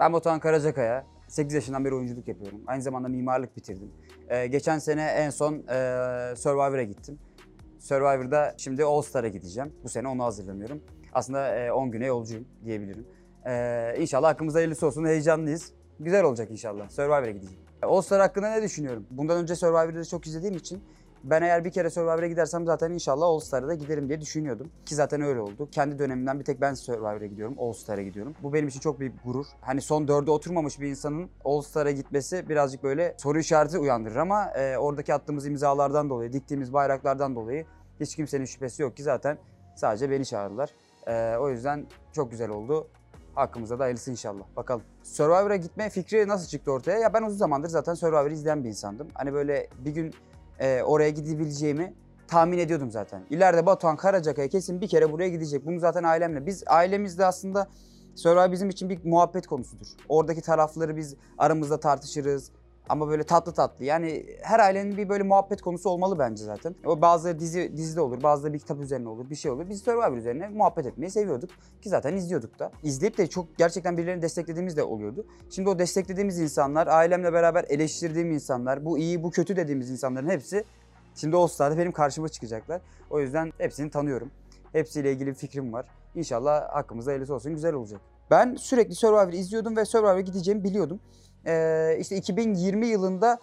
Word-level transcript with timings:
Ben 0.00 0.12
Batuhan 0.12 0.40
Karacakaya. 0.40 1.06
8 1.28 1.54
yaşından 1.54 1.84
beri 1.84 1.94
oyunculuk 1.94 2.28
yapıyorum. 2.28 2.60
Aynı 2.66 2.82
zamanda 2.82 3.08
mimarlık 3.08 3.56
bitirdim. 3.56 3.92
Ee, 4.28 4.46
geçen 4.46 4.78
sene 4.78 5.04
en 5.04 5.30
son 5.30 5.54
e, 5.54 6.36
Survivor'a 6.36 6.82
gittim. 6.82 7.18
Survivor'da 7.78 8.54
şimdi 8.56 8.84
All 8.84 9.02
Star'a 9.02 9.28
gideceğim. 9.28 9.72
Bu 9.84 9.88
sene 9.88 10.08
onu 10.08 10.24
hazırlanıyorum. 10.24 10.80
Aslında 11.12 11.56
e, 11.56 11.72
10 11.72 11.90
güne 11.90 12.06
yolcuyum 12.06 12.44
diyebilirim. 12.64 13.06
Ee, 13.46 13.96
inşallah 13.98 14.28
hakkımızda 14.28 14.58
hayırlısı 14.58 14.86
olsun. 14.86 15.04
Heyecanlıyız. 15.04 15.72
Güzel 16.00 16.24
olacak 16.24 16.50
inşallah. 16.50 16.88
Survivor'a 16.88 17.30
gideceğim. 17.30 17.58
All 17.82 18.00
Star 18.00 18.20
hakkında 18.20 18.50
ne 18.50 18.62
düşünüyorum? 18.62 19.06
Bundan 19.10 19.42
önce 19.42 19.56
Survivor'ı 19.56 20.04
çok 20.04 20.26
izlediğim 20.26 20.56
için 20.56 20.82
ben 21.24 21.42
eğer 21.42 21.64
bir 21.64 21.70
kere 21.70 21.90
Survivor'a 21.90 22.26
gidersem 22.26 22.66
zaten 22.66 22.90
inşallah 22.90 23.26
All 23.26 23.40
Star'a 23.40 23.68
da 23.68 23.74
giderim 23.74 24.08
diye 24.08 24.20
düşünüyordum. 24.20 24.70
Ki 24.86 24.94
zaten 24.94 25.20
öyle 25.20 25.40
oldu. 25.40 25.68
Kendi 25.72 25.98
dönemimden 25.98 26.40
bir 26.40 26.44
tek 26.44 26.60
ben 26.60 26.74
Survivor'a 26.74 27.26
gidiyorum, 27.26 27.54
All 27.58 27.72
Star'a 27.72 28.02
gidiyorum. 28.02 28.34
Bu 28.42 28.52
benim 28.52 28.68
için 28.68 28.80
çok 28.80 29.00
büyük 29.00 29.18
bir 29.18 29.22
gurur. 29.24 29.46
Hani 29.60 29.80
son 29.80 30.08
dörde 30.08 30.30
oturmamış 30.30 30.80
bir 30.80 30.88
insanın 30.88 31.30
All 31.44 31.60
Star'a 31.60 31.90
gitmesi 31.90 32.48
birazcık 32.48 32.82
böyle 32.82 33.14
soru 33.18 33.38
işareti 33.38 33.78
uyandırır 33.78 34.16
ama 34.16 34.50
e, 34.50 34.78
oradaki 34.78 35.14
attığımız 35.14 35.46
imzalardan 35.46 36.10
dolayı, 36.10 36.32
diktiğimiz 36.32 36.72
bayraklardan 36.72 37.36
dolayı 37.36 37.66
hiç 38.00 38.16
kimsenin 38.16 38.44
şüphesi 38.44 38.82
yok 38.82 38.96
ki 38.96 39.02
zaten 39.02 39.38
sadece 39.76 40.10
beni 40.10 40.26
çağırdılar. 40.26 40.70
E, 41.06 41.36
o 41.36 41.50
yüzden 41.50 41.86
çok 42.12 42.30
güzel 42.30 42.50
oldu. 42.50 42.88
Hakkımızda 43.34 43.78
da 43.78 43.84
hayırlısı 43.84 44.10
inşallah. 44.10 44.44
Bakalım. 44.56 44.82
Survivor'a 45.02 45.56
gitme 45.56 45.90
fikri 45.90 46.28
nasıl 46.28 46.48
çıktı 46.48 46.72
ortaya? 46.72 46.98
Ya 46.98 47.14
ben 47.14 47.22
uzun 47.22 47.38
zamandır 47.38 47.68
zaten 47.68 47.94
Survivor'ı 47.94 48.32
izleyen 48.32 48.64
bir 48.64 48.68
insandım. 48.68 49.08
Hani 49.14 49.32
böyle 49.32 49.68
bir 49.84 49.90
gün 49.90 50.14
e, 50.60 50.82
oraya 50.82 51.10
gidebileceğimi 51.10 51.94
tahmin 52.28 52.58
ediyordum 52.58 52.90
zaten. 52.90 53.22
İleride 53.30 53.66
Batuhan 53.66 53.96
Karacakaya 53.96 54.48
kesin 54.48 54.80
bir 54.80 54.88
kere 54.88 55.12
buraya 55.12 55.28
gidecek. 55.28 55.66
Bunu 55.66 55.78
zaten 55.80 56.04
ailemle. 56.04 56.46
Biz 56.46 56.64
ailemizde 56.66 57.26
aslında 57.26 57.68
Survivor 58.14 58.52
bizim 58.52 58.68
için 58.68 58.88
bir 58.88 59.04
muhabbet 59.04 59.46
konusudur. 59.46 59.86
Oradaki 60.08 60.40
tarafları 60.40 60.96
biz 60.96 61.16
aramızda 61.38 61.80
tartışırız. 61.80 62.50
Ama 62.88 63.08
böyle 63.08 63.22
tatlı 63.22 63.52
tatlı. 63.52 63.84
Yani 63.84 64.26
her 64.42 64.60
ailenin 64.60 64.96
bir 64.96 65.08
böyle 65.08 65.22
muhabbet 65.22 65.62
konusu 65.62 65.90
olmalı 65.90 66.18
bence 66.18 66.44
zaten. 66.44 66.74
O 66.84 67.00
bazıları 67.00 67.38
dizi 67.38 67.76
dizide 67.76 68.00
olur, 68.00 68.22
bazıları 68.22 68.52
bir 68.52 68.58
kitap 68.58 68.80
üzerine 68.80 69.08
olur, 69.08 69.30
bir 69.30 69.34
şey 69.34 69.50
olur. 69.50 69.68
Biz 69.68 69.82
Survivor 69.82 70.16
üzerine 70.16 70.48
muhabbet 70.48 70.86
etmeyi 70.86 71.10
seviyorduk 71.10 71.50
ki 71.82 71.88
zaten 71.88 72.16
izliyorduk 72.16 72.58
da. 72.58 72.72
İzleyip 72.82 73.18
de 73.18 73.26
çok 73.26 73.58
gerçekten 73.58 73.96
birilerini 73.96 74.22
desteklediğimiz 74.22 74.76
de 74.76 74.82
oluyordu. 74.82 75.26
Şimdi 75.50 75.68
o 75.68 75.78
desteklediğimiz 75.78 76.38
insanlar, 76.38 76.86
ailemle 76.86 77.32
beraber 77.32 77.64
eleştirdiğim 77.68 78.30
insanlar, 78.30 78.84
bu 78.84 78.98
iyi, 78.98 79.22
bu 79.22 79.30
kötü 79.30 79.56
dediğimiz 79.56 79.90
insanların 79.90 80.28
hepsi 80.28 80.64
şimdi 81.14 81.36
All 81.36 81.46
Star'da 81.46 81.78
benim 81.78 81.92
karşıma 81.92 82.28
çıkacaklar. 82.28 82.80
O 83.10 83.20
yüzden 83.20 83.52
hepsini 83.58 83.90
tanıyorum. 83.90 84.30
Hepsiyle 84.72 85.12
ilgili 85.12 85.26
bir 85.26 85.34
fikrim 85.34 85.72
var. 85.72 85.86
İnşallah 86.14 86.68
hakkımızda 86.68 87.10
hayırlısı 87.10 87.34
olsun, 87.34 87.54
güzel 87.54 87.74
olacak. 87.74 88.00
Ben 88.30 88.54
sürekli 88.54 88.94
Survivor 88.94 89.32
izliyordum 89.32 89.76
ve 89.76 89.84
Survivor'a 89.84 90.20
gideceğimi 90.20 90.64
biliyordum. 90.64 91.00
Ee, 91.46 91.96
işte 92.00 92.16
2020 92.16 92.86
yılında 92.86 93.38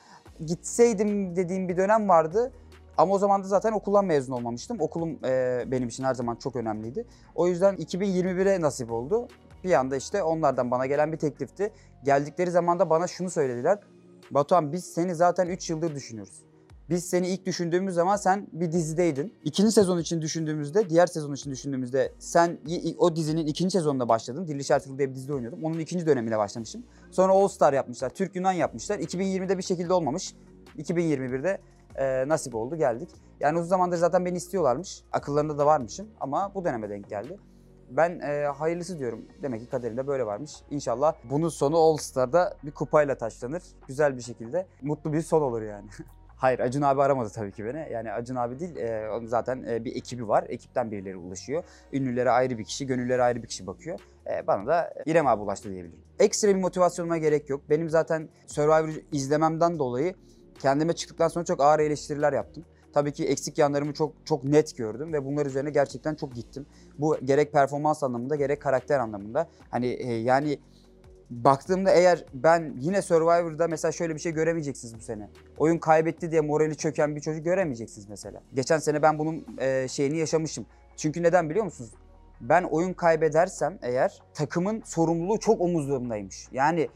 gitseydim 0.45 1.36
dediğim 1.36 1.70
bir 1.70 1.78
dönem 1.78 2.09
vardı. 2.09 2.53
Ama 2.98 3.14
o 3.14 3.17
zaman 3.17 3.44
da 3.44 3.48
zaten 3.48 3.72
okuldan 3.72 4.06
mezun 4.06 4.34
olmamıştım. 4.34 4.81
Okulum 4.81 5.20
e, 5.26 5.64
benim 5.67 5.88
için 5.88 6.03
her 6.03 6.14
zaman 6.14 6.36
çok 6.36 6.56
önemliydi. 6.56 7.06
O 7.36 7.48
yüzden 7.48 7.75
2021'e 7.75 8.62
nasip 8.62 8.92
oldu. 8.92 9.28
Bir 9.64 9.73
anda 9.73 9.95
işte 9.95 10.23
onlardan 10.23 10.72
bana 10.72 10.86
gelen 10.86 11.12
bir 11.12 11.18
teklifti. 11.18 11.73
Geldikleri 12.03 12.52
zaman 12.52 12.80
da 12.80 12.90
bana 12.90 13.08
şunu 13.08 13.30
söylediler. 13.30 13.80
Batuhan 14.31 14.73
biz 14.73 14.86
seni 14.86 15.16
zaten 15.16 15.48
3 15.48 15.70
yıldır 15.70 15.95
düşünüyoruz. 15.95 16.47
Biz 16.90 17.10
seni 17.10 17.28
ilk 17.28 17.46
düşündüğümüz 17.46 17.96
zaman 17.96 18.16
sen 18.16 18.48
bir 18.52 18.72
dizideydin. 18.72 19.34
İkinci 19.44 19.72
sezon 19.72 20.00
için 20.00 20.22
düşündüğümüzde, 20.22 20.90
diğer 20.90 21.08
sezon 21.08 21.34
için 21.34 21.52
düşündüğümüzde 21.52 22.14
sen 22.20 22.58
o 22.98 23.16
dizinin 23.16 23.48
ikinci 23.48 23.72
sezonunda 23.72 24.09
başladın. 24.09 24.48
Diriliş 24.48 24.72
Ertuğrul 24.72 24.97
diye 24.97 25.09
bir 25.09 25.16
dizide 25.16 25.34
oynuyordum. 25.34 25.64
Onun 25.64 25.80
ikinci 25.80 26.06
dönemine 26.06 26.38
başlamışım. 26.38 26.84
Sonra 27.12 27.34
All 27.34 27.47
Star 27.47 27.74
yapmışlar, 27.74 28.09
Türk 28.09 28.36
Yunan 28.36 28.52
yapmışlar. 28.52 29.00
2020'de 29.00 29.58
bir 29.58 29.64
şekilde 29.64 29.94
olmamış. 29.94 30.34
2021'de 30.78 31.58
e, 31.96 32.28
nasip 32.28 32.56
oldu, 32.56 32.76
geldik. 32.76 33.09
Yani 33.40 33.58
uzun 33.58 33.68
zamandır 33.68 33.97
zaten 33.97 34.26
beni 34.26 34.38
istiyorlarmış. 34.38 35.03
Akıllarında 35.12 35.58
da 35.58 35.66
varmışım 35.66 36.08
ama 36.20 36.52
bu 36.56 36.66
döneme 36.66 36.90
denk 36.90 37.09
geldi. 37.09 37.38
Ben 37.90 38.20
e, 38.20 38.46
hayırlısı 38.46 39.00
diyorum. 39.00 39.26
Demek 39.42 39.62
ki 39.62 39.70
kaderinde 39.70 40.08
böyle 40.08 40.26
varmış. 40.26 40.52
İnşallah 40.72 41.14
bunun 41.30 41.50
sonu 41.50 41.78
All 41.78 41.97
Star'da 41.97 42.58
bir 42.64 42.72
kupayla 42.72 43.18
taşlanır. 43.18 43.64
Güzel 43.88 44.18
bir 44.18 44.22
şekilde. 44.22 44.68
Mutlu 44.81 45.14
bir 45.14 45.22
son 45.22 45.42
olur 45.42 45.62
yani. 45.62 45.90
Hayır 46.38 46.59
Acun 46.59 46.81
abi 46.81 47.02
aramadı 47.02 47.30
tabii 47.30 47.52
ki 47.52 47.66
beni. 47.66 47.88
Yani 47.92 48.12
Acun 48.12 48.36
abi 48.36 48.59
değil 48.59 48.75
e, 48.75 49.09
zaten 49.24 49.64
e, 49.64 49.86
bir 49.86 49.96
ekibi 49.96 50.28
var. 50.28 50.46
Ekipten 50.50 50.92
birileri 50.92 51.18
ulaşıyor. 51.18 51.64
Ünlülere 51.94 52.30
ayrı 52.30 52.58
bir 52.58 52.64
kişi, 52.64 52.86
gönüllere 52.86 53.24
ayrı 53.24 53.44
bir 53.44 53.48
kişi 53.48 53.68
bakıyor. 53.68 54.00
E, 54.30 54.47
bana 54.47 54.68
da 54.68 54.94
İrem 55.06 55.28
abi 55.28 55.42
ulaştı 55.42 55.70
diyebilirim. 55.72 56.00
Ekstra 56.20 56.47
bir 56.47 56.56
motivasyonuma 56.56 57.18
gerek 57.18 57.50
yok. 57.50 57.62
Benim 57.70 57.90
zaten 57.90 58.30
Survivor 58.47 58.94
izlememden 59.12 59.80
dolayı 59.80 60.16
kendime 60.59 60.94
çıktıktan 60.94 61.28
sonra 61.28 61.46
çok 61.46 61.62
ağır 61.62 61.80
eleştiriler 61.80 62.34
yaptım. 62.34 62.66
Tabii 62.94 63.12
ki 63.14 63.26
eksik 63.28 63.58
yanlarımı 63.58 63.94
çok 63.94 64.14
çok 64.26 64.44
net 64.44 64.78
gördüm 64.78 65.14
ve 65.14 65.26
bunlar 65.26 65.46
üzerine 65.46 65.70
gerçekten 65.70 66.16
çok 66.16 66.36
gittim. 66.36 66.66
Bu 67.00 67.18
gerek 67.24 67.53
performans 67.53 68.03
anlamında 68.03 68.36
gerek 68.36 68.62
karakter 68.62 69.00
anlamında. 69.00 69.47
Hani 69.70 69.88
e, 69.88 70.14
yani 70.14 70.59
baktığımda 71.30 71.92
eğer 71.92 72.26
ben 72.34 72.74
yine 72.80 73.02
Survivor'da 73.02 73.68
mesela 73.68 73.92
şöyle 73.92 74.16
bir 74.16 74.20
şey 74.20 74.32
göremeyeceksiniz 74.32 74.96
bu 74.96 75.02
sene. 75.02 75.30
Oyun 75.58 75.78
kaybetti 75.78 76.32
diye 76.32 76.42
morali 76.42 76.78
çöken 76.78 77.16
bir 77.16 77.22
çocuk 77.22 77.46
göremeyeceksiniz 77.46 78.10
mesela. 78.10 78.42
Geçen 78.54 78.78
sene 78.78 79.02
ben 79.02 79.20
bunun 79.20 79.46
e, 79.60 79.88
şeyini 79.88 80.18
yaşamışım. 80.18 80.66
Çünkü 80.98 81.24
neden 81.24 81.50
biliyor 81.50 81.66
musunuz? 81.66 81.92
Ben 82.42 82.64
oyun 82.64 82.94
kaybedersem 82.94 83.80
eğer 83.82 84.22
takımın 84.34 84.82
sorumluluğu 84.86 85.40
çok 85.40 85.62
omuzlarımdaymış. 85.62 86.48
Yani 86.52 86.90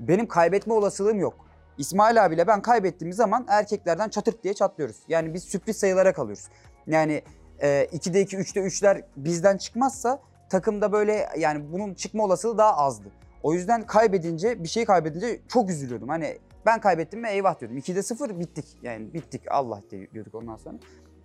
benim 0.00 0.28
kaybetme 0.28 0.74
olasılığım 0.74 1.20
yok. 1.20 1.46
İsmail 1.78 2.24
abiyle 2.24 2.46
ben 2.46 2.62
kaybettiğimiz 2.62 3.16
zaman 3.16 3.46
erkeklerden 3.48 4.08
çatırt 4.08 4.44
diye 4.44 4.54
çatlıyoruz. 4.54 4.96
Yani 5.08 5.34
biz 5.34 5.44
sürpriz 5.44 5.76
sayılara 5.76 6.12
kalıyoruz. 6.12 6.48
Yani 6.86 7.22
e, 7.62 7.88
2'de 7.92 8.20
2, 8.20 8.36
3'te 8.36 8.60
3'ler 8.60 9.02
bizden 9.16 9.56
çıkmazsa 9.56 10.20
takımda 10.50 10.92
böyle 10.92 11.28
yani 11.38 11.72
bunun 11.72 11.94
çıkma 11.94 12.24
olasılığı 12.24 12.58
daha 12.58 12.76
azdı. 12.76 13.08
O 13.46 13.54
yüzden 13.54 13.86
kaybedince, 13.86 14.62
bir 14.62 14.68
şey 14.68 14.84
kaybedince 14.84 15.40
çok 15.48 15.70
üzülüyordum. 15.70 16.08
Hani 16.08 16.38
ben 16.66 16.80
kaybettim 16.80 17.20
mi 17.20 17.28
eyvah 17.28 17.60
diyordum. 17.60 17.78
2'de 17.78 18.02
0 18.02 18.40
bittik. 18.40 18.64
Yani 18.82 19.14
bittik 19.14 19.42
Allah 19.50 19.82
diyorduk 20.14 20.34
ondan 20.34 20.56
sonra. 20.56 20.78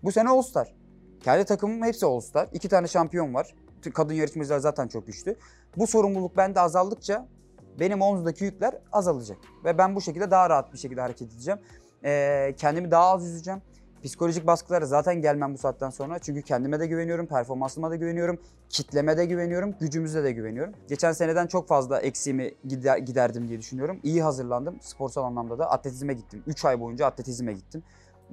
Bu 0.03 0.11
sene 0.11 0.29
All 0.29 0.41
Star. 0.41 0.73
Kendi 1.23 1.45
takımım 1.45 1.83
hepsi 1.83 2.05
All 2.05 2.19
Star. 2.19 2.49
İki 2.53 2.69
tane 2.69 2.87
şampiyon 2.87 3.33
var. 3.33 3.55
Kadın 3.93 4.13
yarışmacılar 4.13 4.59
zaten 4.59 4.87
çok 4.87 5.07
güçlü. 5.07 5.35
Bu 5.77 5.87
sorumluluk 5.87 6.37
bende 6.37 6.59
azaldıkça 6.59 7.27
benim 7.79 8.01
omzumdaki 8.01 8.43
yükler 8.43 8.77
azalacak. 8.91 9.37
Ve 9.65 9.77
ben 9.77 9.95
bu 9.95 10.01
şekilde 10.01 10.31
daha 10.31 10.49
rahat 10.49 10.73
bir 10.73 10.77
şekilde 10.77 11.01
hareket 11.01 11.33
edeceğim. 11.33 11.59
Ee, 12.03 12.53
kendimi 12.57 12.91
daha 12.91 13.05
az 13.05 13.25
üzeceğim. 13.25 13.61
Psikolojik 14.03 14.47
baskılara 14.47 14.85
zaten 14.85 15.21
gelmem 15.21 15.53
bu 15.53 15.57
saatten 15.57 15.89
sonra. 15.89 16.19
Çünkü 16.19 16.41
kendime 16.41 16.79
de 16.79 16.87
güveniyorum, 16.87 17.25
performansıma 17.25 17.91
da 17.91 17.95
güveniyorum, 17.95 18.39
kitleme 18.69 19.17
de 19.17 19.25
güveniyorum, 19.25 19.75
gücümüze 19.79 20.23
de 20.23 20.31
güveniyorum. 20.31 20.73
Geçen 20.87 21.11
seneden 21.11 21.47
çok 21.47 21.67
fazla 21.67 21.99
eksiğimi 21.99 22.51
gider, 22.67 22.97
giderdim 22.97 23.47
diye 23.47 23.59
düşünüyorum. 23.59 23.99
İyi 24.03 24.23
hazırlandım 24.23 24.77
sporsal 24.81 25.23
anlamda 25.23 25.59
da. 25.59 25.71
Atletizme 25.71 26.13
gittim. 26.13 26.43
3 26.47 26.65
ay 26.65 26.79
boyunca 26.79 27.05
atletizme 27.05 27.53
gittim. 27.53 27.83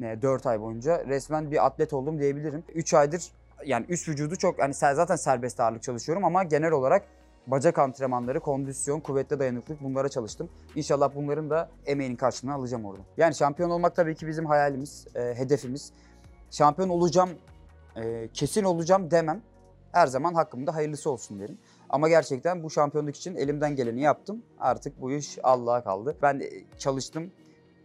4 0.00 0.46
ay 0.46 0.60
boyunca 0.60 1.06
resmen 1.06 1.50
bir 1.50 1.66
atlet 1.66 1.92
oldum 1.92 2.18
diyebilirim. 2.18 2.64
3 2.74 2.94
aydır 2.94 3.22
yani 3.66 3.86
üst 3.88 4.08
vücudu 4.08 4.36
çok 4.36 4.62
hani 4.62 4.74
zaten 4.74 5.16
serbest 5.16 5.60
ağırlık 5.60 5.82
çalışıyorum 5.82 6.24
ama 6.24 6.42
genel 6.42 6.72
olarak 6.72 7.02
bacak 7.50 7.78
antrenmanları, 7.78 8.40
kondisyon, 8.40 9.00
kuvvetli 9.00 9.38
dayanıklılık 9.38 9.82
bunlara 9.82 10.08
çalıştım. 10.08 10.48
İnşallah 10.76 11.10
bunların 11.14 11.50
da 11.50 11.70
emeğinin 11.86 12.16
karşılığını 12.16 12.54
alacağım 12.54 12.84
orada. 12.84 13.02
Yani 13.16 13.34
şampiyon 13.34 13.70
olmak 13.70 13.96
tabii 13.96 14.14
ki 14.14 14.26
bizim 14.26 14.46
hayalimiz, 14.46 15.06
e, 15.14 15.20
hedefimiz. 15.20 15.92
Şampiyon 16.50 16.88
olacağım, 16.88 17.30
e, 17.96 18.28
kesin 18.34 18.64
olacağım 18.64 19.10
demem. 19.10 19.42
Her 19.92 20.06
zaman 20.06 20.34
hakkımda 20.34 20.74
hayırlısı 20.74 21.10
olsun 21.10 21.40
derim. 21.40 21.58
Ama 21.90 22.08
gerçekten 22.08 22.62
bu 22.62 22.70
şampiyonluk 22.70 23.16
için 23.16 23.36
elimden 23.36 23.76
geleni 23.76 24.00
yaptım. 24.00 24.42
Artık 24.58 25.00
bu 25.00 25.12
iş 25.12 25.38
Allah'a 25.42 25.84
kaldı. 25.84 26.16
Ben 26.22 26.40
de 26.40 26.50
çalıştım 26.78 27.30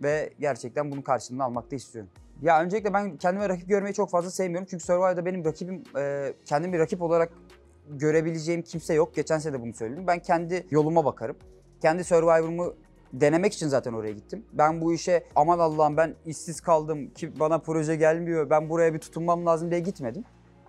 ve 0.03 0.33
gerçekten 0.39 0.91
bunun 0.91 1.01
karşılığını 1.01 1.43
almak 1.43 1.71
da 1.71 1.75
istiyorum. 1.75 2.11
Ya 2.41 2.61
öncelikle 2.61 2.93
ben 2.93 3.17
kendime 3.17 3.49
rakip 3.49 3.69
görmeyi 3.69 3.93
çok 3.93 4.09
fazla 4.09 4.31
sevmiyorum. 4.31 4.67
Çünkü 4.69 4.83
Survivor'da 4.83 5.25
benim 5.25 5.45
rakibim, 5.45 5.83
e, 5.97 6.33
kendim 6.45 6.73
bir 6.73 6.79
rakip 6.79 7.01
olarak 7.01 7.33
görebileceğim 7.89 8.61
kimse 8.61 8.93
yok. 8.93 9.15
Geçen 9.15 9.37
sene 9.37 9.53
de 9.53 9.61
bunu 9.61 9.73
söyledim. 9.73 10.07
Ben 10.07 10.19
kendi 10.19 10.67
yoluma 10.71 11.05
bakarım. 11.05 11.35
Kendi 11.81 12.03
Survivor'ımı 12.03 12.73
denemek 13.13 13.53
için 13.53 13.67
zaten 13.67 13.93
oraya 13.93 14.13
gittim. 14.13 14.45
Ben 14.53 14.81
bu 14.81 14.93
işe 14.93 15.23
aman 15.35 15.59
Allah'ım 15.59 15.97
ben 15.97 16.15
işsiz 16.25 16.61
kaldım 16.61 17.13
ki 17.13 17.39
bana 17.39 17.57
proje 17.57 17.95
gelmiyor. 17.95 18.49
Ben 18.49 18.69
buraya 18.69 18.93
bir 18.93 18.99
tutunmam 18.99 19.45
lazım 19.45 19.71
diye 19.71 19.79
gitmedim. 19.79 20.23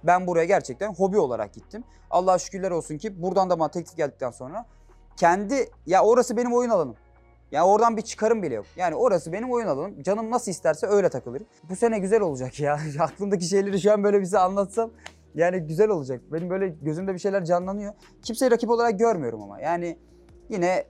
Ben 0.05 0.27
buraya 0.27 0.45
gerçekten 0.45 0.95
hobi 0.95 1.19
olarak 1.19 1.55
gittim. 1.55 1.85
Allah'a 2.11 2.39
şükürler 2.39 2.71
olsun 2.71 2.99
ki 2.99 3.23
buradan 3.23 3.51
da 3.51 3.61
bana 3.61 3.71
teklif 3.71 3.97
geldikten 3.97 4.31
sonra 4.31 4.67
kendi 5.17 5.71
ya 5.87 6.05
orası 6.05 6.37
benim 6.37 6.53
oyun 6.53 6.71
alanım. 6.71 6.97
Ya 7.53 7.67
oradan 7.67 7.97
bir 7.97 8.03
çıkarım 8.03 8.43
bile 8.43 8.55
yok. 8.55 8.67
Yani 8.77 8.95
orası 8.95 9.33
benim 9.33 9.53
oyun 9.53 9.67
alanım. 9.67 10.03
Canım 10.03 10.31
nasıl 10.31 10.51
isterse 10.51 10.87
öyle 10.87 11.09
takılırım. 11.09 11.47
Bu 11.71 11.77
sene 11.77 11.99
güzel 11.99 12.21
olacak 12.21 12.61
ya. 12.61 12.81
Aklımdaki 12.99 13.45
şeyleri 13.45 13.81
şu 13.81 13.93
an 13.93 14.05
böyle 14.05 14.21
bize 14.21 14.39
anlatsam 14.39 14.91
yani 15.35 15.61
güzel 15.61 15.89
olacak. 15.89 16.21
Benim 16.33 16.51
böyle 16.51 16.69
gözümde 16.69 17.15
bir 17.15 17.19
şeyler 17.19 17.45
canlanıyor. 17.45 17.93
Kimseyi 18.23 18.51
rakip 18.51 18.71
olarak 18.71 18.99
görmüyorum 18.99 19.43
ama. 19.43 19.61
Yani 19.61 19.99
Yine 20.49 20.87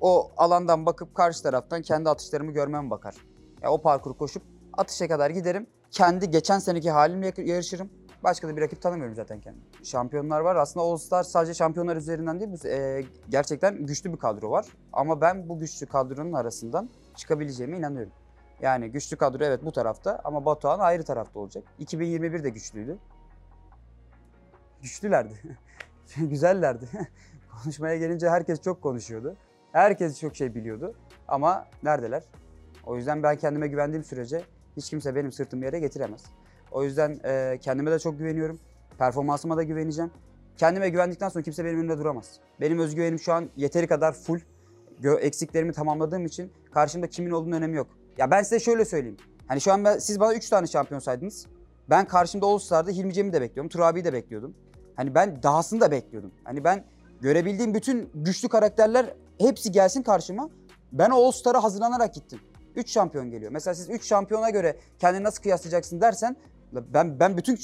o 0.00 0.30
alandan 0.36 0.86
bakıp 0.86 1.14
karşı 1.14 1.42
taraftan 1.42 1.82
kendi 1.82 2.08
atışlarımı 2.08 2.52
görmem 2.52 2.90
bakar. 2.90 3.14
Ya 3.62 3.70
o 3.70 3.82
parkuru 3.82 4.16
koşup 4.18 4.42
atışa 4.72 5.08
kadar 5.08 5.30
giderim. 5.30 5.66
Kendi 5.90 6.30
geçen 6.30 6.58
seneki 6.58 6.90
halimle 6.90 7.32
yarışırım. 7.36 7.90
Başka 8.24 8.48
da 8.48 8.56
bir 8.56 8.62
rakip 8.62 8.82
tanımıyorum 8.82 9.14
zaten 9.14 9.40
kendimi. 9.40 9.64
Şampiyonlar 9.82 10.40
var. 10.40 10.56
Aslında 10.56 10.86
All 10.86 10.96
Star 10.96 11.22
sadece 11.22 11.54
şampiyonlar 11.54 11.96
üzerinden 11.96 12.40
değil, 12.40 12.64
e, 12.64 13.04
gerçekten 13.28 13.86
güçlü 13.86 14.12
bir 14.12 14.18
kadro 14.18 14.50
var. 14.50 14.66
Ama 14.92 15.20
ben 15.20 15.48
bu 15.48 15.58
güçlü 15.58 15.86
kadronun 15.86 16.32
arasından 16.32 16.90
çıkabileceğime 17.16 17.76
inanıyorum. 17.78 18.12
Yani 18.62 18.90
güçlü 18.90 19.16
kadro 19.16 19.44
evet 19.44 19.64
bu 19.64 19.72
tarafta 19.72 20.20
ama 20.24 20.44
Batuhan 20.44 20.78
ayrı 20.78 21.04
tarafta 21.04 21.40
olacak. 21.40 21.64
2021 21.78 22.44
de 22.44 22.48
güçlüydü. 22.50 22.98
Güçlülerdi. 24.82 25.34
Güzellerdi. 26.16 26.88
Konuşmaya 27.62 27.96
gelince 27.96 28.28
herkes 28.28 28.62
çok 28.62 28.82
konuşuyordu. 28.82 29.36
Herkes 29.72 30.20
çok 30.20 30.36
şey 30.36 30.54
biliyordu. 30.54 30.94
Ama 31.28 31.66
neredeler? 31.82 32.22
O 32.86 32.96
yüzden 32.96 33.22
ben 33.22 33.36
kendime 33.36 33.68
güvendiğim 33.68 34.04
sürece 34.04 34.42
hiç 34.76 34.90
kimse 34.90 35.14
benim 35.14 35.32
sırtımı 35.32 35.64
yere 35.64 35.80
getiremez. 35.80 36.24
O 36.72 36.84
yüzden 36.84 37.20
e, 37.24 37.58
kendime 37.60 37.90
de 37.90 37.98
çok 37.98 38.18
güveniyorum. 38.18 38.60
Performansıma 38.98 39.56
da 39.56 39.62
güveneceğim. 39.62 40.10
Kendime 40.56 40.88
güvendikten 40.88 41.28
sonra 41.28 41.42
kimse 41.42 41.64
benim 41.64 41.78
önümde 41.78 41.98
duramaz. 41.98 42.40
Benim 42.60 42.78
özgüvenim 42.78 43.18
şu 43.18 43.32
an 43.32 43.50
yeteri 43.56 43.86
kadar 43.86 44.12
full. 44.12 44.40
Eksiklerimi 45.20 45.72
tamamladığım 45.72 46.26
için 46.26 46.52
karşımda 46.74 47.06
kimin 47.06 47.30
olduğunun 47.30 47.56
önemi 47.56 47.76
yok. 47.76 47.86
Ya 48.18 48.30
ben 48.30 48.42
size 48.42 48.60
şöyle 48.60 48.84
söyleyeyim. 48.84 49.16
Hani 49.46 49.60
şu 49.60 49.72
an 49.72 49.84
ben, 49.84 49.98
siz 49.98 50.20
bana 50.20 50.34
3 50.34 50.48
tane 50.48 50.66
şampiyon 50.66 51.00
saydınız. 51.00 51.46
Ben 51.90 52.04
karşımda 52.04 52.46
All 52.46 52.58
Star'da 52.58 52.90
Hilmi 52.90 53.12
Cem'i 53.12 53.32
de 53.32 53.40
bekliyorum. 53.40 53.68
Turabi'yi 53.68 54.04
de 54.04 54.12
bekliyordum. 54.12 54.54
Hani 54.96 55.14
ben 55.14 55.42
dahasını 55.42 55.80
da 55.80 55.90
bekliyordum. 55.90 56.32
Hani 56.44 56.64
ben 56.64 56.84
görebildiğim 57.20 57.74
bütün 57.74 58.10
güçlü 58.14 58.48
karakterler 58.48 59.14
hepsi 59.38 59.72
gelsin 59.72 60.02
karşıma. 60.02 60.48
Ben 60.92 61.10
o 61.10 61.26
All 61.26 61.30
Star'a 61.30 61.62
hazırlanarak 61.62 62.14
gittim. 62.14 62.40
3 62.76 62.90
şampiyon 62.90 63.30
geliyor. 63.30 63.52
Mesela 63.52 63.74
siz 63.74 63.90
3 63.90 64.04
şampiyona 64.04 64.50
göre 64.50 64.76
kendini 64.98 65.24
nasıl 65.24 65.42
kıyaslayacaksın 65.42 66.00
dersen 66.00 66.36
ben 66.72 67.20
ben 67.20 67.36
bütün 67.36 67.58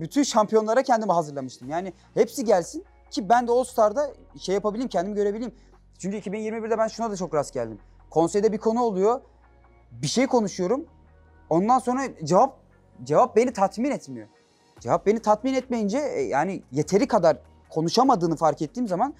bütün 0.00 0.22
şampiyonlara 0.22 0.82
kendimi 0.82 1.12
hazırlamıştım. 1.12 1.70
Yani 1.70 1.92
hepsi 2.14 2.44
gelsin 2.44 2.84
ki 3.10 3.28
ben 3.28 3.46
de 3.46 3.52
All 3.52 3.64
Star'da 3.64 4.10
şey 4.40 4.54
yapabileyim, 4.54 4.88
kendimi 4.88 5.16
görebileyim. 5.16 5.54
Çünkü 5.98 6.16
2021'de 6.16 6.78
ben 6.78 6.88
şuna 6.88 7.10
da 7.10 7.16
çok 7.16 7.34
rast 7.34 7.54
geldim. 7.54 7.78
Konseyde 8.10 8.52
bir 8.52 8.58
konu 8.58 8.82
oluyor. 8.82 9.20
Bir 9.92 10.06
şey 10.06 10.26
konuşuyorum. 10.26 10.86
Ondan 11.50 11.78
sonra 11.78 12.02
cevap 12.24 12.56
cevap 13.04 13.36
beni 13.36 13.52
tatmin 13.52 13.90
etmiyor. 13.90 14.28
Cevap 14.80 15.06
beni 15.06 15.20
tatmin 15.20 15.54
etmeyince 15.54 15.98
e, 15.98 16.22
yani 16.22 16.62
yeteri 16.72 17.06
kadar 17.08 17.36
konuşamadığını 17.70 18.36
fark 18.36 18.62
ettiğim 18.62 18.88
zaman 18.88 19.14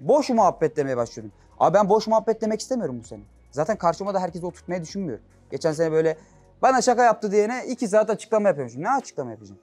boş 0.00 0.30
muhabbet 0.30 0.76
demeye 0.76 0.96
başlıyorum. 0.96 1.32
Abi 1.58 1.74
ben 1.74 1.88
boş 1.88 2.06
muhabbet 2.06 2.40
demek 2.42 2.60
istemiyorum 2.60 3.00
bu 3.02 3.06
sene. 3.06 3.22
Zaten 3.50 3.76
karşıma 3.76 4.14
da 4.14 4.20
herkesi 4.20 4.46
oturtmayı 4.46 4.82
düşünmüyorum. 4.82 5.24
Geçen 5.50 5.72
sene 5.72 5.92
böyle 5.92 6.16
bana 6.62 6.82
şaka 6.82 7.04
yaptı 7.04 7.32
diyene 7.32 7.64
iki 7.68 7.88
saat 7.88 8.10
açıklama 8.10 8.48
yapıyormuşum. 8.48 8.82
Ne 8.82 8.90
açıklama 8.90 9.30
yapacağım? 9.30 9.60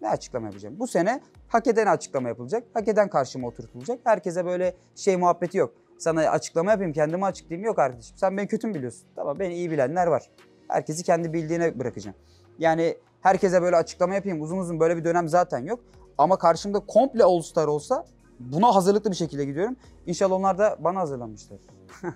Ne 0.00 0.08
açıklama 0.08 0.46
yapacağım? 0.46 0.74
Bu 0.78 0.86
sene 0.86 1.20
hak 1.48 1.66
eden 1.66 1.86
açıklama 1.86 2.28
yapılacak. 2.28 2.64
Hak 2.74 2.88
eden 2.88 3.08
karşıma 3.08 3.48
oturtulacak. 3.48 4.00
Herkese 4.04 4.44
böyle 4.44 4.74
şey 4.96 5.16
muhabbeti 5.16 5.58
yok. 5.58 5.74
Sana 5.98 6.20
açıklama 6.20 6.70
yapayım, 6.70 6.92
kendimi 6.92 7.24
açıklayayım. 7.24 7.66
Yok 7.66 7.78
arkadaşım 7.78 8.16
sen 8.16 8.36
beni 8.36 8.46
kötü 8.46 8.66
mü 8.66 8.74
biliyorsun? 8.74 9.06
Tamam 9.16 9.38
beni 9.38 9.54
iyi 9.54 9.70
bilenler 9.70 10.06
var. 10.06 10.30
Herkesi 10.68 11.02
kendi 11.02 11.32
bildiğine 11.32 11.78
bırakacağım. 11.78 12.16
Yani 12.58 12.96
herkese 13.22 13.62
böyle 13.62 13.76
açıklama 13.76 14.14
yapayım. 14.14 14.42
Uzun 14.42 14.58
uzun 14.58 14.80
böyle 14.80 14.96
bir 14.96 15.04
dönem 15.04 15.28
zaten 15.28 15.58
yok. 15.58 15.80
Ama 16.18 16.38
karşımda 16.38 16.80
komple 16.80 17.24
All 17.24 17.40
Star 17.40 17.66
olsa 17.68 18.06
buna 18.40 18.74
hazırlıklı 18.74 19.10
bir 19.10 19.16
şekilde 19.16 19.44
gidiyorum. 19.44 19.76
İnşallah 20.06 20.34
onlar 20.34 20.58
da 20.58 20.76
bana 20.80 21.00
hazırlanmışlar. 21.00 21.58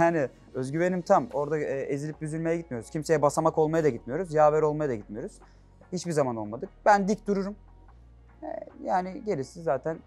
yani 0.00 0.28
özgüvenim 0.54 1.02
tam. 1.02 1.26
Orada 1.32 1.58
e, 1.58 1.62
ezilip 1.62 2.22
üzülmeye 2.22 2.56
gitmiyoruz. 2.56 2.90
Kimseye 2.90 3.22
basamak 3.22 3.58
olmaya 3.58 3.84
da 3.84 3.88
gitmiyoruz. 3.88 4.34
Yaver 4.34 4.62
olmaya 4.62 4.88
da 4.88 4.94
gitmiyoruz. 4.94 5.32
Hiçbir 5.92 6.12
zaman 6.12 6.36
olmadık. 6.36 6.68
Ben 6.86 7.08
dik 7.08 7.26
dururum. 7.26 7.56
E, 8.42 8.46
Yani 8.84 9.24
gerisi 9.24 9.62
zaten 9.62 9.98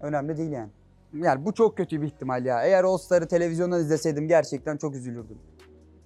önemli 0.00 0.36
değil 0.36 0.52
yani. 0.52 0.70
Yani 1.14 1.44
bu 1.44 1.54
çok 1.54 1.76
kötü 1.76 2.02
bir 2.02 2.06
ihtimal 2.06 2.44
ya. 2.44 2.62
Eğer 2.62 2.84
All 2.84 2.98
Star'ı 2.98 3.28
televizyondan 3.28 3.80
izleseydim 3.80 4.28
gerçekten 4.28 4.76
çok 4.76 4.94
üzülürdüm. 4.94 5.38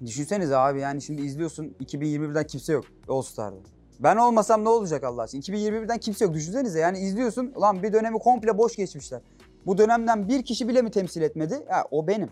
Düşünsenize 0.04 0.56
abi 0.56 0.80
yani 0.80 1.02
şimdi 1.02 1.22
izliyorsun 1.22 1.76
2021'den 1.84 2.46
kimse 2.46 2.72
yok 2.72 2.84
All 3.08 3.22
Star'da. 3.22 3.56
Ben 4.00 4.16
olmasam 4.16 4.64
ne 4.64 4.68
olacak 4.68 5.04
Allah 5.04 5.22
aşkına? 5.22 5.40
2021'den 5.40 5.98
kimse 5.98 6.24
yok. 6.24 6.34
Düşünsenize 6.34 6.78
yani 6.78 6.98
izliyorsun 6.98 7.52
lan 7.60 7.82
bir 7.82 7.92
dönemi 7.92 8.18
komple 8.18 8.58
boş 8.58 8.76
geçmişler. 8.76 9.20
Bu 9.66 9.78
dönemden 9.78 10.28
bir 10.28 10.42
kişi 10.42 10.68
bile 10.68 10.82
mi 10.82 10.90
temsil 10.90 11.22
etmedi? 11.22 11.66
Ya 11.70 11.84
o 11.90 12.06
benim. 12.06 12.30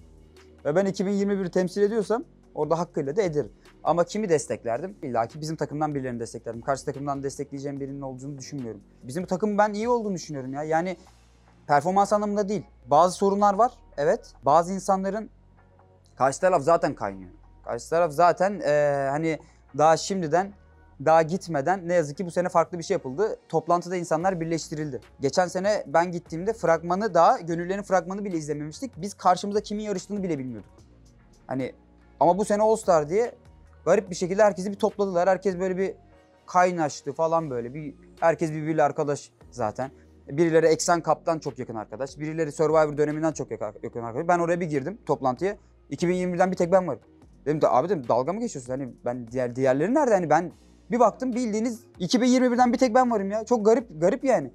Ve 0.64 0.76
ben 0.76 0.87
2021'i 0.87 1.50
temsil 1.50 1.82
ediyorsam 1.82 2.25
orada 2.55 2.79
hakkıyla 2.79 3.17
da 3.17 3.23
ederim. 3.23 3.53
Ama 3.85 4.05
kimi 4.05 4.29
desteklerdim? 4.29 4.97
İlla 5.03 5.26
ki 5.26 5.41
bizim 5.41 5.56
takımdan 5.56 5.94
birilerini 5.94 6.20
desteklerdim. 6.20 6.62
Karşı 6.62 6.85
takımdan 6.85 7.23
destekleyeceğim 7.23 7.81
birinin 7.81 8.00
olduğunu 8.00 8.38
düşünmüyorum. 8.38 8.81
Bizim 9.03 9.26
takım 9.26 9.58
ben 9.58 9.73
iyi 9.73 9.88
olduğunu 9.88 10.15
düşünüyorum 10.15 10.53
ya. 10.53 10.62
Yani 10.62 10.97
performans 11.67 12.12
anlamında 12.12 12.49
değil. 12.49 12.62
Bazı 12.87 13.17
sorunlar 13.17 13.55
var. 13.55 13.73
Evet. 13.97 14.35
Bazı 14.44 14.73
insanların 14.73 15.31
karşı 16.17 16.41
taraf 16.41 16.62
zaten 16.62 16.94
kaynıyor. 16.94 17.31
Karşı 17.64 17.91
taraf 17.91 18.12
zaten 18.12 18.61
eee, 18.61 19.09
hani 19.11 19.38
daha 19.79 19.97
şimdiden 19.97 20.53
daha 21.05 21.23
gitmeden 21.23 21.88
ne 21.88 21.94
yazık 21.94 22.17
ki 22.17 22.26
bu 22.26 22.31
sene 22.31 22.49
farklı 22.49 22.79
bir 22.79 22.82
şey 22.82 22.94
yapıldı. 22.94 23.37
Toplantıda 23.49 23.97
insanlar 23.97 24.41
birleştirildi. 24.41 25.00
Geçen 25.20 25.47
sene 25.47 25.85
ben 25.87 26.12
gittiğimde 26.12 26.53
fragmanı 26.53 27.14
daha 27.14 27.41
gönüllerin 27.41 27.82
fragmanı 27.82 28.25
bile 28.25 28.37
izlememiştik. 28.37 28.93
Biz 28.97 29.14
karşımızda 29.14 29.62
kimin 29.62 29.82
yarıştığını 29.82 30.23
bile 30.23 30.38
bilmiyorduk. 30.38 30.70
Hani 31.47 31.73
ama 32.20 32.38
bu 32.38 32.44
sene 32.44 32.62
All 32.62 32.76
Star 32.76 33.09
diye 33.09 33.35
garip 33.85 34.11
bir 34.11 34.15
şekilde 34.15 34.43
herkesi 34.43 34.70
bir 34.70 34.76
topladılar. 34.76 35.29
Herkes 35.29 35.58
böyle 35.58 35.76
bir 35.76 35.94
kaynaştı 36.47 37.12
falan 37.12 37.50
böyle. 37.50 37.75
Bir 37.75 37.94
herkes 38.20 38.50
birbiriyle 38.50 38.82
arkadaş 38.82 39.31
zaten. 39.50 39.91
Birileri 40.29 40.67
Eksen 40.67 41.03
Cup'tan 41.06 41.38
çok 41.38 41.58
yakın 41.58 41.75
arkadaş. 41.75 42.19
Birileri 42.19 42.53
Survivor 42.53 42.97
döneminden 42.97 43.32
çok 43.32 43.50
yakın 43.50 44.03
arkadaş. 44.03 44.29
Ben 44.29 44.38
oraya 44.38 44.61
bir 44.61 44.67
girdim 44.67 44.99
toplantıya. 45.06 45.56
2021'den 45.91 46.50
bir 46.50 46.56
tek 46.56 46.73
ben 46.73 46.88
varım. 46.88 47.00
Dedim 47.47 47.61
de 47.61 47.69
abi 47.69 47.89
dedim 47.89 48.09
dalga 48.09 48.33
mı 48.33 48.41
geçiyorsun? 48.41 48.71
Hani 48.71 48.89
ben 49.05 49.29
diğer 49.29 49.56
diğerleri 49.56 49.94
nerede? 49.94 50.15
Hani 50.15 50.31
ben 50.31 50.53
bir 50.91 51.01
baktım 51.01 51.32
bildiğiniz 51.32 51.81
2021'den 52.01 52.72
bir 52.72 52.79
tek 52.79 52.94
ben 52.94 53.11
varım 53.11 53.31
ya. 53.31 53.44
Çok 53.44 53.65
garip 53.65 54.01
garip 54.01 54.25
yani. 54.25 54.51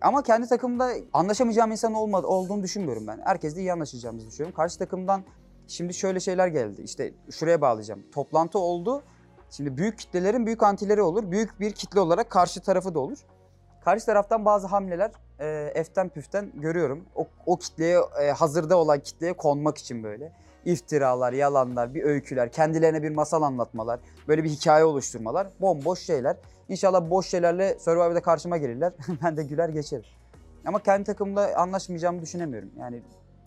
Ama 0.00 0.22
kendi 0.22 0.46
takımda 0.46 0.90
anlaşamayacağım 1.12 1.70
insan 1.70 1.94
olmadı, 1.94 2.26
olduğunu 2.26 2.62
düşünmüyorum 2.62 3.06
ben. 3.06 3.20
Herkesle 3.24 3.60
iyi 3.60 3.72
anlaşacağımızı 3.72 4.26
düşünüyorum. 4.26 4.56
Karşı 4.56 4.78
takımdan 4.78 5.22
şimdi 5.68 5.94
şöyle 5.94 6.20
şeyler 6.20 6.46
geldi. 6.48 6.82
İşte 6.82 7.14
şuraya 7.30 7.60
bağlayacağım. 7.60 8.02
Toplantı 8.14 8.58
oldu. 8.58 9.02
Şimdi 9.50 9.76
büyük 9.76 9.98
kitlelerin 9.98 10.46
büyük 10.46 10.62
antileri 10.62 11.02
olur. 11.02 11.30
Büyük 11.30 11.60
bir 11.60 11.72
kitle 11.72 12.00
olarak 12.00 12.30
karşı 12.30 12.60
tarafı 12.60 12.94
da 12.94 13.00
olur. 13.00 13.18
Karşı 13.84 14.06
taraftan 14.06 14.44
bazı 14.44 14.66
hamleler 14.66 15.10
e, 15.38 15.72
eften 15.74 16.08
püften 16.08 16.52
görüyorum. 16.54 17.04
O, 17.14 17.26
o 17.46 17.56
kitleye, 17.56 18.00
e, 18.22 18.30
hazırda 18.30 18.76
olan 18.76 19.00
kitleye 19.00 19.32
konmak 19.32 19.78
için 19.78 20.02
böyle. 20.02 20.32
İftiralar, 20.64 21.32
yalanlar, 21.32 21.94
bir 21.94 22.02
öyküler, 22.02 22.52
kendilerine 22.52 23.02
bir 23.02 23.10
masal 23.10 23.42
anlatmalar, 23.42 24.00
böyle 24.28 24.44
bir 24.44 24.48
hikaye 24.48 24.84
oluşturmalar. 24.84 25.48
Bomboş 25.60 25.98
şeyler. 25.98 26.36
İnşallah 26.68 27.10
boş 27.10 27.26
şeylerle 27.26 27.78
Survivor'da 27.78 28.22
karşıma 28.22 28.56
gelirler. 28.56 28.92
ben 29.22 29.36
de 29.36 29.44
güler 29.44 29.68
geçerim. 29.68 30.04
Ama 30.66 30.82
kendi 30.82 31.04
takımla 31.04 31.56
anlaşmayacağımı 31.56 32.22
düşünemiyorum. 32.22 32.70
Yani 32.78 33.02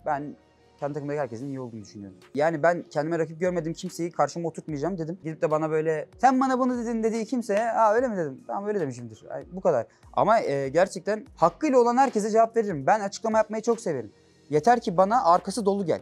ben 0.06 0.36
kendi 0.80 0.94
takımdaki 0.94 1.20
herkesin 1.20 1.48
iyi 1.48 1.60
olduğunu 1.60 1.82
düşünüyorum. 1.82 2.18
Yani 2.34 2.62
ben 2.62 2.84
kendime 2.90 3.18
rakip 3.18 3.40
görmediğim 3.40 3.74
kimseyi 3.74 4.10
karşıma 4.10 4.48
oturtmayacağım 4.48 4.98
dedim. 4.98 5.18
Gidip 5.24 5.42
de 5.42 5.50
bana 5.50 5.70
böyle 5.70 6.08
sen 6.18 6.40
bana 6.40 6.58
bunu 6.58 6.78
dedin 6.78 7.02
dediği 7.02 7.24
kimseye 7.24 7.70
aa 7.72 7.94
öyle 7.94 8.08
mi 8.08 8.16
dedim. 8.16 8.44
Tamam 8.46 8.66
öyle 8.66 8.80
demişimdir. 8.80 9.24
Ay, 9.30 9.44
bu 9.52 9.60
kadar. 9.60 9.86
Ama 10.12 10.40
e, 10.40 10.68
gerçekten 10.68 11.26
hakkıyla 11.36 11.78
olan 11.78 11.96
herkese 11.96 12.30
cevap 12.30 12.56
veririm. 12.56 12.86
Ben 12.86 13.00
açıklama 13.00 13.38
yapmayı 13.38 13.62
çok 13.62 13.80
severim. 13.80 14.12
Yeter 14.50 14.80
ki 14.80 14.96
bana 14.96 15.24
arkası 15.24 15.64
dolu 15.66 15.86
gel. 15.86 16.00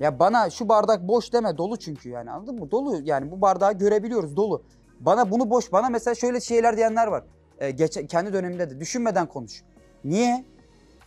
Ya 0.00 0.18
bana 0.18 0.50
şu 0.50 0.68
bardak 0.68 1.08
boş 1.08 1.32
deme 1.32 1.58
dolu 1.58 1.76
çünkü 1.76 2.08
yani 2.08 2.30
anladın 2.30 2.58
mı? 2.58 2.70
Dolu 2.70 3.00
yani 3.02 3.30
bu 3.30 3.40
bardağı 3.40 3.72
görebiliyoruz 3.72 4.36
dolu. 4.36 4.62
Bana 5.00 5.30
bunu 5.30 5.50
boş 5.50 5.72
bana 5.72 5.88
mesela 5.88 6.14
şöyle 6.14 6.40
şeyler 6.40 6.76
diyenler 6.76 7.06
var. 7.06 7.24
E, 7.58 7.70
geç, 7.70 7.98
kendi 8.08 8.32
döneminde 8.32 8.70
de 8.70 8.80
düşünmeden 8.80 9.26
konuş. 9.26 9.62
Niye? 10.04 10.44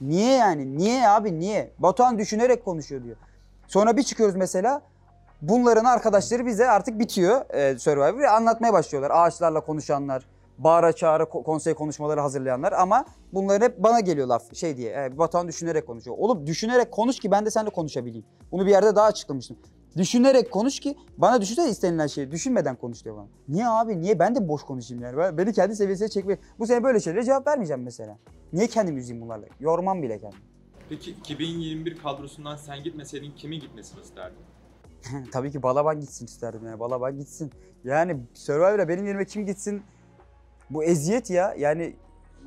Niye 0.02 0.38
yani? 0.38 0.78
Niye 0.78 1.08
abi 1.08 1.40
niye? 1.40 1.72
Batuhan 1.80 2.20
düşünerek 2.20 2.66
konuşuyor 2.66 3.04
diyor. 3.04 3.18
Sonra 3.68 3.98
bir 3.98 4.04
çıkıyoruz 4.04 4.36
mesela. 4.36 4.82
Bunların 5.42 5.86
arkadaşları 5.86 6.46
bize 6.46 6.70
artık 6.70 7.00
bitiyor 7.00 7.54
e, 7.54 7.80
Survivor 7.80 8.20
ve 8.20 8.30
anlatmaya 8.30 8.74
başlıyorlar. 8.74 9.12
Ağaçlarla 9.14 9.60
konuşanlar, 9.60 10.26
bağıra 10.60 10.94
çağıra 10.94 11.24
ko- 11.24 11.44
konsey 11.44 11.74
konuşmaları 11.74 12.22
hazırlayanlar 12.22 12.72
ama 12.72 13.06
bunların 13.34 13.66
hep 13.66 13.84
bana 13.84 14.00
geliyor 14.00 14.28
laf 14.28 14.56
şey 14.56 14.78
diye. 14.78 14.92
E, 14.92 15.18
Batuhan 15.18 15.48
düşünerek 15.48 15.88
konuşuyor. 15.88 16.18
Oğlum 16.20 16.48
düşünerek 16.48 16.92
konuş 16.92 17.20
ki 17.20 17.32
ben 17.32 17.46
de 17.46 17.52
seninle 17.52 17.70
konuşabileyim. 17.70 18.26
Bunu 18.52 18.66
bir 18.66 18.72
yerde 18.72 18.96
daha 18.96 19.06
açıklamıştım. 19.06 19.58
Düşünerek 19.98 20.52
konuş 20.52 20.80
ki 20.80 20.96
bana 21.18 21.42
düşünsene 21.42 21.70
istenilen 21.70 22.08
şeyi. 22.08 22.32
Düşünmeden 22.32 22.76
konuş 22.76 23.06
diyor 23.06 23.18
bana. 23.18 23.28
Niye 23.48 23.68
abi? 23.68 24.02
Niye 24.02 24.20
ben 24.20 24.36
de 24.36 24.48
boş 24.48 24.64
konuşayım 24.64 25.04
yani? 25.04 25.18
Ben- 25.18 25.38
Beni 25.38 25.54
kendi 25.54 25.76
seviyesine 25.76 26.08
çekme. 26.10 26.38
Bu 26.60 26.68
sene 26.68 26.84
böyle 26.84 27.00
şeylere 27.00 27.24
cevap 27.24 27.48
vermeyeceğim 27.48 27.84
mesela. 27.84 28.18
Niye 28.54 28.68
kendimi 28.68 29.00
üzeyim 29.00 29.22
bunlarla? 29.22 29.46
Yormam 29.60 30.02
bile 30.02 30.20
kendimi. 30.20 30.42
Peki 30.90 31.12
2021 31.12 31.98
kadrosundan 31.98 32.56
sen 32.56 32.84
gitmeseydin 32.84 33.32
kimin 33.36 33.60
gitmesini 33.60 34.02
isterdin? 34.02 34.38
Tabii 35.32 35.52
ki 35.52 35.64
Balaban 35.64 36.00
gitsin 36.02 36.26
isterdim 36.26 36.66
yani. 36.66 36.80
Balaban 36.80 37.18
gitsin. 37.18 37.52
Yani 37.84 38.18
Survivor'a 38.34 38.88
benim 38.88 39.06
yerime 39.06 39.26
kim 39.26 39.46
gitsin? 39.46 39.82
Bu 40.70 40.84
eziyet 40.84 41.30
ya. 41.30 41.56
Yani 41.58 41.96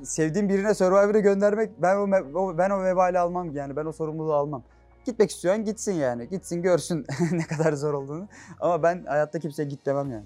sevdiğim 0.02 0.48
birine 0.48 0.74
Survivor'a 0.74 1.18
göndermek 1.18 1.82
ben 1.82 1.96
o, 2.34 2.58
ben 2.58 2.70
o 2.70 2.84
vebali 2.84 3.18
almam 3.18 3.56
yani. 3.56 3.76
Ben 3.76 3.84
o 3.84 3.92
sorumluluğu 3.92 4.34
almam. 4.34 4.62
Gitmek 5.04 5.30
istiyorsan 5.30 5.64
gitsin 5.64 5.92
yani. 5.92 6.28
Gitsin 6.28 6.62
görsün 6.62 7.06
ne 7.32 7.46
kadar 7.46 7.72
zor 7.72 7.94
olduğunu. 7.94 8.28
Ama 8.60 8.82
ben 8.82 9.04
hayatta 9.04 9.38
kimseye 9.38 9.64
git 9.64 9.86
demem 9.86 10.10
yani. 10.10 10.24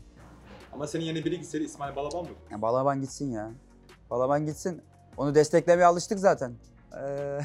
Ama 0.72 0.86
senin 0.86 1.04
yerine 1.04 1.24
biri 1.24 1.40
gitseydi 1.40 1.64
İsmail 1.64 1.96
Balaban 1.96 2.24
mı? 2.24 2.30
Ya 2.50 2.62
Balaban 2.62 3.00
gitsin 3.00 3.30
ya. 3.30 3.50
Balaban 4.10 4.46
gitsin. 4.46 4.82
Onu 5.16 5.34
desteklemeye 5.34 5.86
alıştık 5.86 6.18
zaten. 6.18 6.52
Ee, 7.02 7.40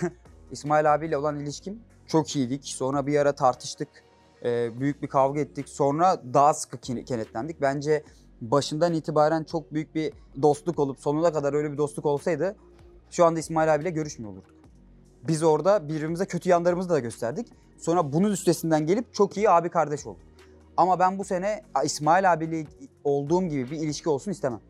İsmail 0.50 0.94
abiyle 0.94 1.16
olan 1.16 1.40
ilişkim 1.40 1.80
çok 2.06 2.36
iyiydik. 2.36 2.64
Sonra 2.64 3.06
bir 3.06 3.18
ara 3.18 3.32
tartıştık. 3.32 3.88
Ee, 4.44 4.80
büyük 4.80 5.02
bir 5.02 5.08
kavga 5.08 5.40
ettik. 5.40 5.68
Sonra 5.68 6.22
daha 6.34 6.54
sıkı 6.54 6.78
kenetlendik. 6.80 7.60
Bence 7.60 8.02
başından 8.40 8.94
itibaren 8.94 9.44
çok 9.44 9.74
büyük 9.74 9.94
bir 9.94 10.12
dostluk 10.42 10.78
olup 10.78 11.00
sonuna 11.00 11.32
kadar 11.32 11.52
öyle 11.52 11.72
bir 11.72 11.78
dostluk 11.78 12.06
olsaydı 12.06 12.56
şu 13.10 13.24
anda 13.24 13.40
İsmail 13.40 13.74
abiyle 13.74 13.90
görüşmüyor 13.90 14.32
olurduk. 14.32 14.50
Biz 15.28 15.42
orada 15.42 15.88
birbirimize 15.88 16.26
kötü 16.26 16.48
yanlarımızı 16.48 16.88
da 16.88 16.98
gösterdik. 16.98 17.48
Sonra 17.78 18.12
bunun 18.12 18.30
üstesinden 18.30 18.86
gelip 18.86 19.14
çok 19.14 19.36
iyi 19.36 19.50
abi 19.50 19.68
kardeş 19.68 20.06
olduk. 20.06 20.20
Ama 20.76 20.98
ben 20.98 21.18
bu 21.18 21.24
sene 21.24 21.62
İsmail 21.84 22.32
abiyle 22.32 22.66
olduğum 23.04 23.42
gibi 23.42 23.70
bir 23.70 23.76
ilişki 23.76 24.08
olsun 24.08 24.30
istemem. 24.30 24.60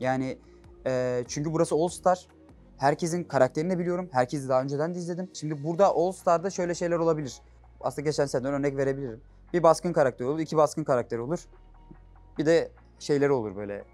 Yani 0.00 0.38
e, 0.86 1.24
çünkü 1.28 1.52
burası 1.52 1.74
All 1.74 1.88
Star. 1.88 2.26
Herkesin 2.76 3.24
karakterini 3.24 3.70
de 3.70 3.78
biliyorum. 3.78 4.08
Herkesi 4.12 4.48
daha 4.48 4.62
önceden 4.62 4.94
de 4.94 4.98
izledim. 4.98 5.30
Şimdi 5.32 5.64
burada 5.64 5.86
All 5.86 6.12
Star'da 6.12 6.50
şöyle 6.50 6.74
şeyler 6.74 6.96
olabilir. 6.96 7.40
Aslında 7.80 8.08
geçen 8.08 8.26
seneden 8.26 8.52
örnek 8.52 8.76
verebilirim. 8.76 9.20
Bir 9.52 9.62
baskın 9.62 9.92
karakter 9.92 10.24
olur, 10.24 10.38
iki 10.38 10.56
baskın 10.56 10.84
karakter 10.84 11.18
olur. 11.18 11.38
Bir 12.38 12.46
de 12.46 12.70
şeyleri 13.00 13.32
olur 13.32 13.56
böyle. 13.56 13.84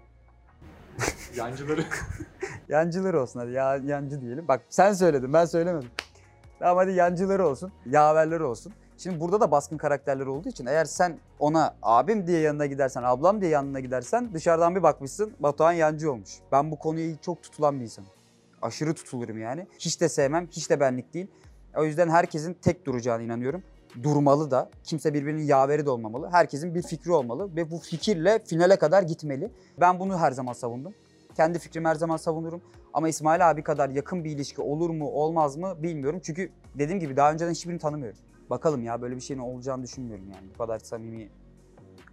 Yancıları. 1.35 1.85
Yancıları 2.69 3.21
olsun 3.21 3.39
hadi 3.39 3.51
ya, 3.51 3.75
yancı 3.75 4.21
diyelim. 4.21 4.47
Bak 4.47 4.61
sen 4.69 4.93
söyledin 4.93 5.33
ben 5.33 5.45
söylemedim. 5.45 5.89
Tamam 6.59 6.77
hadi 6.77 6.91
yancıları 6.91 7.47
olsun, 7.47 7.71
yaverleri 7.85 8.43
olsun. 8.43 8.73
Şimdi 8.97 9.19
burada 9.19 9.41
da 9.41 9.51
baskın 9.51 9.77
karakterler 9.77 10.25
olduğu 10.25 10.49
için 10.49 10.65
eğer 10.65 10.85
sen 10.85 11.19
ona 11.39 11.75
abim 11.81 12.27
diye 12.27 12.39
yanına 12.39 12.65
gidersen, 12.65 13.03
ablam 13.03 13.41
diye 13.41 13.51
yanına 13.51 13.79
gidersen 13.79 14.33
dışarıdan 14.33 14.75
bir 14.75 14.83
bakmışsın 14.83 15.33
Batuhan 15.39 15.71
yancı 15.71 16.11
olmuş. 16.11 16.29
Ben 16.51 16.71
bu 16.71 16.79
konuya 16.79 17.15
çok 17.21 17.43
tutulan 17.43 17.79
bir 17.79 17.83
insanım. 17.83 18.09
Aşırı 18.61 18.93
tutulurum 18.93 19.41
yani. 19.41 19.67
Hiç 19.79 20.01
de 20.01 20.09
sevmem, 20.09 20.47
hiç 20.51 20.69
de 20.69 20.79
benlik 20.79 21.13
değil. 21.13 21.27
O 21.75 21.83
yüzden 21.83 22.09
herkesin 22.09 22.53
tek 22.53 22.85
duracağına 22.85 23.23
inanıyorum. 23.23 23.63
Durmalı 24.03 24.51
da. 24.51 24.69
Kimse 24.83 25.13
birbirinin 25.13 25.43
yaveri 25.43 25.85
de 25.85 25.89
olmamalı. 25.89 26.29
Herkesin 26.31 26.75
bir 26.75 26.81
fikri 26.81 27.11
olmalı 27.11 27.55
ve 27.55 27.71
bu 27.71 27.77
fikirle 27.77 28.39
finale 28.45 28.75
kadar 28.75 29.03
gitmeli. 29.03 29.51
Ben 29.79 29.99
bunu 29.99 30.19
her 30.19 30.31
zaman 30.31 30.53
savundum. 30.53 30.93
Kendi 31.35 31.59
fikrimi 31.59 31.87
her 31.87 31.95
zaman 31.95 32.17
savunurum. 32.17 32.61
Ama 32.93 33.09
İsmail 33.09 33.49
abi 33.51 33.63
kadar 33.63 33.89
yakın 33.89 34.23
bir 34.23 34.31
ilişki 34.31 34.61
olur 34.61 34.89
mu 34.89 35.09
olmaz 35.09 35.57
mı 35.57 35.83
bilmiyorum. 35.83 36.19
Çünkü 36.23 36.51
dediğim 36.75 36.99
gibi 36.99 37.17
daha 37.17 37.31
önceden 37.31 37.51
hiçbirini 37.51 37.79
tanımıyorum. 37.79 38.19
Bakalım 38.49 38.83
ya 38.83 39.01
böyle 39.01 39.15
bir 39.15 39.21
şeyin 39.21 39.39
olacağını 39.39 39.83
düşünmüyorum 39.83 40.25
yani. 40.33 40.49
Bu 40.53 40.57
kadar 40.57 40.79
samimi. 40.79 41.29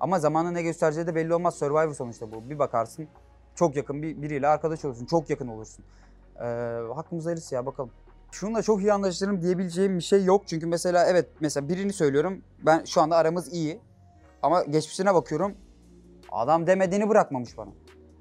Ama 0.00 0.18
zamanla 0.18 0.50
ne 0.50 0.62
göstereceği 0.62 1.06
de 1.06 1.14
belli 1.14 1.34
olmaz. 1.34 1.54
Survivor 1.54 1.94
sonuçta 1.94 2.32
bu. 2.32 2.50
Bir 2.50 2.58
bakarsın 2.58 3.08
çok 3.54 3.76
yakın 3.76 4.02
bir, 4.02 4.22
biriyle 4.22 4.48
arkadaş 4.48 4.84
olursun. 4.84 5.06
Çok 5.06 5.30
yakın 5.30 5.48
olursun. 5.48 5.84
Ee, 6.36 6.44
hakkımız 6.94 7.26
hayırlısı 7.26 7.54
ya 7.54 7.66
bakalım. 7.66 7.90
Şununla 8.34 8.62
çok 8.62 8.80
iyi 8.80 8.92
anlaşırım 8.92 9.42
diyebileceğim 9.42 9.98
bir 9.98 10.02
şey 10.02 10.24
yok. 10.24 10.42
Çünkü 10.48 10.66
mesela 10.66 11.06
evet 11.06 11.28
mesela 11.40 11.68
birini 11.68 11.92
söylüyorum. 11.92 12.42
Ben 12.66 12.84
şu 12.84 13.00
anda 13.00 13.16
aramız 13.16 13.52
iyi. 13.52 13.80
Ama 14.42 14.62
geçmişine 14.62 15.14
bakıyorum. 15.14 15.54
Adam 16.32 16.66
demediğini 16.66 17.08
bırakmamış 17.08 17.58
bana. 17.58 17.70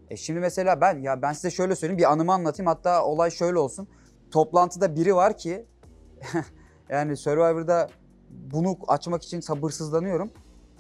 E 0.10 0.18
şimdi 0.18 0.40
mesela 0.40 0.82
ben 0.82 1.00
ya 1.00 1.22
ben 1.22 1.34
size 1.34 1.52
şöyle 1.52 1.76
söyleyeyim 1.76 1.98
bir 1.98 2.12
anımı 2.12 2.34
anlatayım 2.34 2.68
hatta 2.68 3.06
olay 3.06 3.32
şöyle 3.32 3.60
olsun. 3.60 3.88
Toplantıda 4.32 4.96
biri 4.96 5.16
var 5.16 5.38
ki 5.38 5.66
yani 6.90 7.18
Survivor'da 7.18 7.90
bunu 8.30 8.78
açmak 8.88 9.24
için 9.24 9.40
sabırsızlanıyorum. 9.40 10.32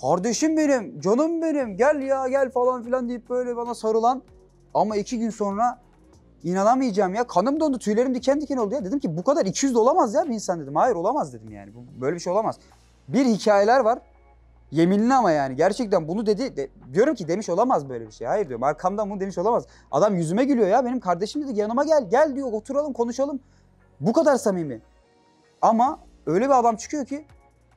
Kardeşim 0.02 0.58
benim, 0.58 1.00
canım 1.00 1.42
benim, 1.42 1.78
gel 1.78 2.02
ya 2.02 2.28
gel 2.28 2.52
falan 2.52 2.84
filan 2.84 3.10
deyip 3.10 3.30
böyle 3.30 3.56
bana 3.56 3.76
sarılan. 3.76 4.24
Ama 4.74 4.96
iki 4.96 5.20
gün 5.20 5.30
sonra 5.30 5.82
inanamayacağım 6.44 7.14
ya. 7.14 7.28
Kanım 7.28 7.60
dondu, 7.60 7.80
tüylerim 7.80 8.16
diken 8.16 8.42
diken 8.42 8.58
oldu 8.58 8.76
ya. 8.76 8.86
Dedim 8.86 9.00
ki 9.00 9.18
bu 9.18 9.24
kadar 9.24 9.46
200 9.46 9.76
de 9.76 9.80
olamaz 9.80 10.14
ya 10.14 10.26
bir 10.26 10.34
insan 10.34 10.60
dedim. 10.60 10.76
Hayır 10.76 10.96
olamaz 10.96 11.34
dedim 11.34 11.52
yani. 11.52 11.74
Bu, 11.76 12.02
böyle 12.02 12.16
bir 12.16 12.20
şey 12.20 12.34
olamaz. 12.34 12.56
Bir 13.08 13.26
hikayeler 13.26 13.80
var. 13.80 14.00
Yeminli 14.72 15.14
ama 15.14 15.32
yani 15.32 15.56
gerçekten 15.56 16.08
bunu 16.08 16.26
dedi. 16.26 16.58
de- 16.58 16.70
diyorum 16.94 17.16
ki 17.16 17.28
demiş 17.28 17.50
olamaz 17.50 17.90
böyle 17.90 18.08
bir 18.08 18.12
şey. 18.12 18.28
Hayır 18.28 18.48
diyorum 18.48 18.64
arkamdan 18.64 19.10
bunu 19.10 19.20
demiş 19.20 19.38
olamaz. 19.38 19.66
Adam 19.92 20.16
yüzüme 20.16 20.46
gülüyor 20.46 20.68
ya 20.68 20.86
benim 20.86 21.00
kardeşim 21.00 21.48
dedi 21.48 21.60
yanıma 21.60 21.84
gel. 21.84 22.10
Gel 22.10 22.36
diyor 22.36 22.54
oturalım 22.54 22.94
konuşalım. 22.94 23.40
Bu 24.00 24.14
kadar 24.14 24.36
samimi. 24.36 24.82
Ama 25.62 26.00
öyle 26.26 26.46
bir 26.46 26.60
adam 26.60 26.76
çıkıyor 26.76 27.06
ki 27.06 27.26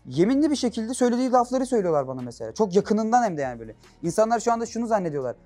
yeminli 0.07 0.51
bir 0.51 0.57
şekilde 0.57 0.95
söylediği 0.95 1.33
lafları 1.33 1.67
söylüyorlar 1.67 2.09
bana 2.09 2.21
mesela. 2.21 2.53
Çok 2.53 2.77
yakınından 2.77 3.23
hem 3.23 3.37
de 3.37 3.41
yani 3.43 3.61
böyle. 3.61 3.75
İnsanlar 4.03 4.41
şu 4.41 4.53
anda 4.53 4.67
şunu 4.67 4.87
zannediyorlar. 4.87 5.37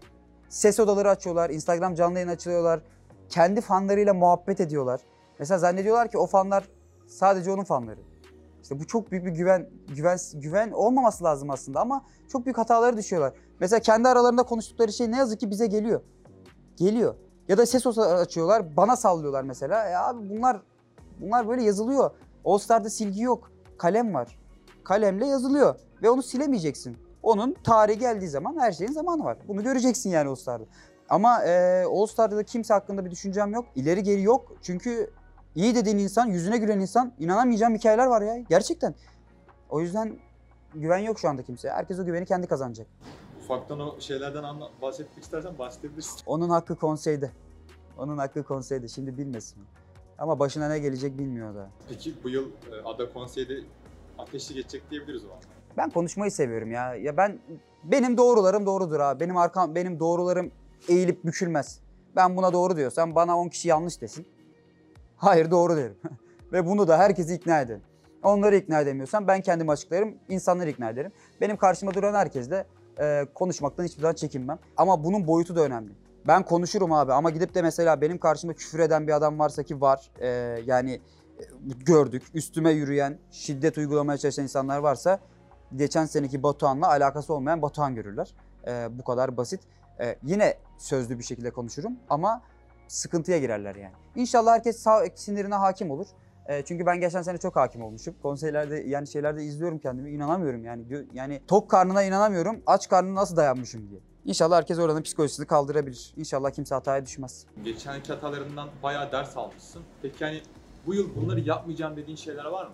Ses 0.49 0.81
odaları 0.81 1.11
açıyorlar, 1.11 1.51
Instagram 1.51 1.95
canlı 1.95 2.15
yayın 2.15 2.29
açıyorlar. 2.29 2.81
Kendi 3.31 3.61
fanlarıyla 3.61 4.15
muhabbet 4.15 4.61
ediyorlar. 4.61 5.01
Mesela 5.39 5.59
zannediyorlar 5.59 6.11
ki 6.11 6.19
o 6.19 6.27
fanlar 6.27 6.69
sadece 7.07 7.53
onun 7.53 7.65
fanları. 7.65 8.01
İşte 8.63 8.81
bu 8.81 8.87
çok 8.87 9.11
büyük 9.11 9.25
bir 9.27 9.31
güven 9.31 9.71
güven 9.97 10.19
güven 10.35 10.71
olmaması 10.71 11.25
lazım 11.25 11.51
aslında 11.51 11.81
ama 11.81 12.05
çok 12.29 12.45
büyük 12.45 12.59
hatalara 12.59 12.97
düşüyorlar. 12.97 13.33
Mesela 13.61 13.81
kendi 13.81 14.09
aralarında 14.09 14.43
konuştukları 14.43 14.93
şey 14.93 15.11
ne 15.11 15.17
yazık 15.17 15.41
ki 15.41 15.51
bize 15.51 15.67
geliyor. 15.67 16.01
Geliyor. 16.77 17.15
Ya 17.49 17.59
da 17.59 17.67
ses 17.67 17.87
açıyorlar, 17.99 18.77
bana 18.77 18.97
sallıyorlar 18.97 19.43
mesela. 19.43 19.89
E 19.89 19.97
abi 19.97 20.31
bunlar 20.31 20.63
bunlar 21.21 21.49
böyle 21.49 21.63
yazılıyor. 21.63 22.11
All 22.45 22.59
Star'da 22.59 22.91
silgi 22.91 23.23
yok. 23.23 23.51
Kalem 23.79 24.15
var. 24.15 24.39
Kalemle 24.85 25.27
yazılıyor 25.27 25.75
ve 26.03 26.11
onu 26.11 26.23
silemeyeceksin. 26.23 26.97
Onun 27.23 27.57
tarihi 27.65 27.99
geldiği 27.99 28.29
zaman 28.29 28.61
her 28.61 28.73
şeyin 28.73 28.93
zamanı 28.93 29.25
var. 29.25 29.39
Bunu 29.49 29.63
göreceksin 29.63 30.11
yani 30.11 30.29
All 30.29 30.35
Star'da. 30.35 30.65
Ama 31.11 31.45
e, 31.45 31.85
All 31.85 32.07
Star'da 32.07 32.37
da 32.37 32.43
kimse 32.43 32.75
hakkında 32.75 33.05
bir 33.05 33.11
düşüncem 33.11 33.53
yok. 33.53 33.67
İleri 33.75 34.03
geri 34.03 34.23
yok. 34.23 34.53
Çünkü 34.63 35.11
iyi 35.55 35.75
dediğin 35.75 35.99
insan, 35.99 36.27
yüzüne 36.27 36.59
gülen 36.59 36.81
insan 36.81 37.13
inanamayacağım 37.19 37.75
hikayeler 37.75 38.07
var 38.07 38.23
ya. 38.23 38.39
Gerçekten. 38.39 38.95
O 39.71 39.81
yüzden 39.81 40.19
güven 40.75 40.99
yok 40.99 41.19
şu 41.19 41.29
anda 41.29 41.43
kimseye. 41.43 41.71
Herkes 41.75 41.99
o 41.99 42.05
güveni 42.05 42.27
kendi 42.27 42.47
kazanacak. 42.47 42.87
Ufaktan 43.45 43.81
o 43.81 44.01
şeylerden 44.01 44.43
anla 44.43 44.71
bahsetmek 44.83 45.25
istersen 45.25 45.59
bahsedebilirsin. 45.59 46.21
Onun 46.27 46.51
hakkı 46.51 46.77
konseyde. 46.77 47.31
Onun 47.99 48.19
hakkı 48.19 48.43
konseyde. 48.43 48.89
Şimdi 48.89 49.19
bilmesin. 49.19 49.63
Ama 50.19 50.39
başına 50.39 50.69
ne 50.69 50.79
gelecek 50.79 51.19
bilmiyor 51.19 51.55
da. 51.55 51.71
Peki 51.89 52.15
bu 52.25 52.29
yıl 52.29 52.45
e, 52.47 52.83
Ada 52.85 53.13
Konsey'de 53.13 53.55
ateşli 54.19 54.55
geçecek 54.55 54.91
diyebiliriz 54.91 55.25
o 55.25 55.27
zaman. 55.27 55.43
Ben 55.77 55.91
konuşmayı 55.91 56.31
seviyorum 56.31 56.73
ya. 56.73 56.95
Ya 56.95 57.17
ben 57.17 57.39
benim 57.85 58.17
doğrularım 58.17 58.67
doğrudur 58.67 59.01
abi. 59.01 59.21
Benim 59.21 59.37
arkam 59.37 59.75
benim 59.75 60.01
doğrularım 60.01 60.53
eğilip 60.89 61.25
bükülmez. 61.25 61.81
Ben 62.17 62.37
buna 62.37 62.53
doğru 62.53 62.77
diyorsam 62.77 63.15
bana 63.15 63.39
10 63.39 63.49
kişi 63.49 63.69
yanlış 63.69 64.01
desin. 64.01 64.27
Hayır 65.17 65.51
doğru 65.51 65.77
derim. 65.77 65.97
Ve 66.53 66.67
bunu 66.67 66.89
da 66.89 66.99
herkesi 66.99 67.35
ikna 67.35 67.61
ederim. 67.61 67.83
Onları 68.23 68.57
ikna 68.57 68.81
edemiyorsam 68.81 69.27
ben 69.27 69.41
kendimi 69.41 69.71
açıklarım, 69.71 70.15
insanları 70.29 70.71
ikna 70.71 70.91
ederim. 70.91 71.13
Benim 71.41 71.57
karşıma 71.57 71.95
duran 71.95 72.15
herkes 72.15 72.51
de 72.51 72.67
e, 73.01 73.27
konuşmaktan 73.35 73.85
hiçbir 73.85 74.03
zaman 74.03 74.15
çekinmem. 74.15 74.59
Ama 74.77 75.05
bunun 75.05 75.27
boyutu 75.27 75.57
da 75.57 75.61
önemli. 75.61 75.93
Ben 76.27 76.43
konuşurum 76.43 76.93
abi 76.93 77.13
ama 77.13 77.31
gidip 77.31 77.55
de 77.55 77.63
mesela 77.63 78.01
benim 78.01 78.19
karşımda 78.19 78.55
küfür 78.55 78.79
eden 78.79 79.07
bir 79.07 79.13
adam 79.13 79.39
varsa 79.39 79.63
ki 79.63 79.81
var. 79.81 80.11
e, 80.21 80.29
yani 80.67 80.93
e, 81.39 81.45
gördük. 81.87 82.23
Üstüme 82.35 82.71
yürüyen, 82.71 83.19
şiddet 83.31 83.79
uygulamaya 83.79 84.19
çalışan 84.19 84.43
insanlar 84.43 84.79
varsa 84.79 85.21
geçen 85.77 86.07
seneki 86.07 86.43
Batuhan'la 86.43 86.89
alakası 86.89 87.35
olmayan 87.35 87.63
Batuhan 87.63 87.95
görürler. 87.95 88.35
Ee, 88.67 88.89
bu 88.99 89.05
kadar 89.05 89.37
basit. 89.37 89.61
Ee, 90.01 90.17
yine 90.23 90.55
sözlü 90.79 91.19
bir 91.19 91.25
şekilde 91.25 91.51
konuşurum 91.51 91.93
ama 92.11 92.43
sıkıntıya 92.89 93.39
girerler 93.39 93.75
yani. 93.77 93.95
İnşallah 94.17 94.53
herkes 94.53 94.79
sağ 94.79 95.05
sinirine 95.15 95.55
hakim 95.55 95.91
olur. 95.91 96.07
Ee, 96.49 96.63
çünkü 96.65 96.87
ben 96.87 97.01
geçen 97.01 97.23
sene 97.23 97.39
çok 97.39 97.57
hakim 97.57 97.83
olmuşum. 97.83 98.15
Konseylerde 98.23 98.77
yani 98.77 99.07
şeylerde 99.07 99.45
izliyorum 99.45 99.79
kendimi 99.79 100.11
inanamıyorum 100.11 100.65
yani. 100.65 100.83
Yani 101.13 101.41
tok 101.49 101.71
karnına 101.71 102.03
inanamıyorum. 102.03 102.63
Aç 102.67 102.89
karnına 102.89 103.21
nasıl 103.21 103.37
dayanmışım 103.37 103.91
diye. 103.91 104.01
İnşallah 104.25 104.57
herkes 104.57 104.79
oranın 104.79 105.03
psikolojisini 105.03 105.47
kaldırabilir. 105.47 106.15
İnşallah 106.17 106.51
kimse 106.51 106.75
hataya 106.75 107.07
düşmez. 107.07 107.47
Geçenki 107.65 108.13
hatalarından 108.13 108.69
bayağı 108.83 109.13
ders 109.13 109.37
almışsın. 109.37 109.83
Peki 110.03 110.25
yani 110.25 110.43
bu 110.87 110.95
yıl 110.95 111.17
bunları 111.17 111.41
yapmayacağım 111.41 111.97
dediğin 111.97 112.17
şeyler 112.17 112.45
var 112.45 112.67
mı? 112.67 112.73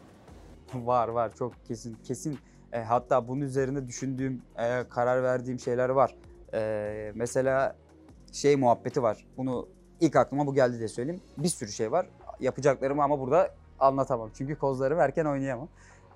Var 0.87 1.09
var 1.09 1.35
çok 1.35 1.67
kesin 1.67 1.95
kesin 2.05 2.39
E, 2.73 2.83
hatta 2.83 3.29
bunun 3.29 3.41
üzerinde 3.41 3.87
düşündüğüm 3.87 4.43
e, 4.59 4.85
karar 4.91 5.23
verdiğim 5.23 5.59
şeyler 5.61 5.89
var. 5.89 6.15
E, 6.57 7.13
mesela 7.15 7.77
şey 8.33 8.57
muhabbeti 8.57 9.03
var. 9.03 9.27
Bunu 9.37 9.69
ilk 10.01 10.17
aklıma 10.17 10.47
bu 10.47 10.55
geldi 10.55 10.79
diye 10.79 10.89
söyleyeyim. 10.89 11.23
Bir 11.39 11.49
sürü 11.49 11.73
şey 11.73 11.93
var. 11.93 12.07
yapacaklarımı 12.41 13.03
ama 13.03 13.21
burada 13.21 13.55
anlatamam. 13.79 14.31
Çünkü 14.35 14.59
kozlarımı 14.59 15.01
erken 15.03 15.25
oynayamam. 15.25 15.69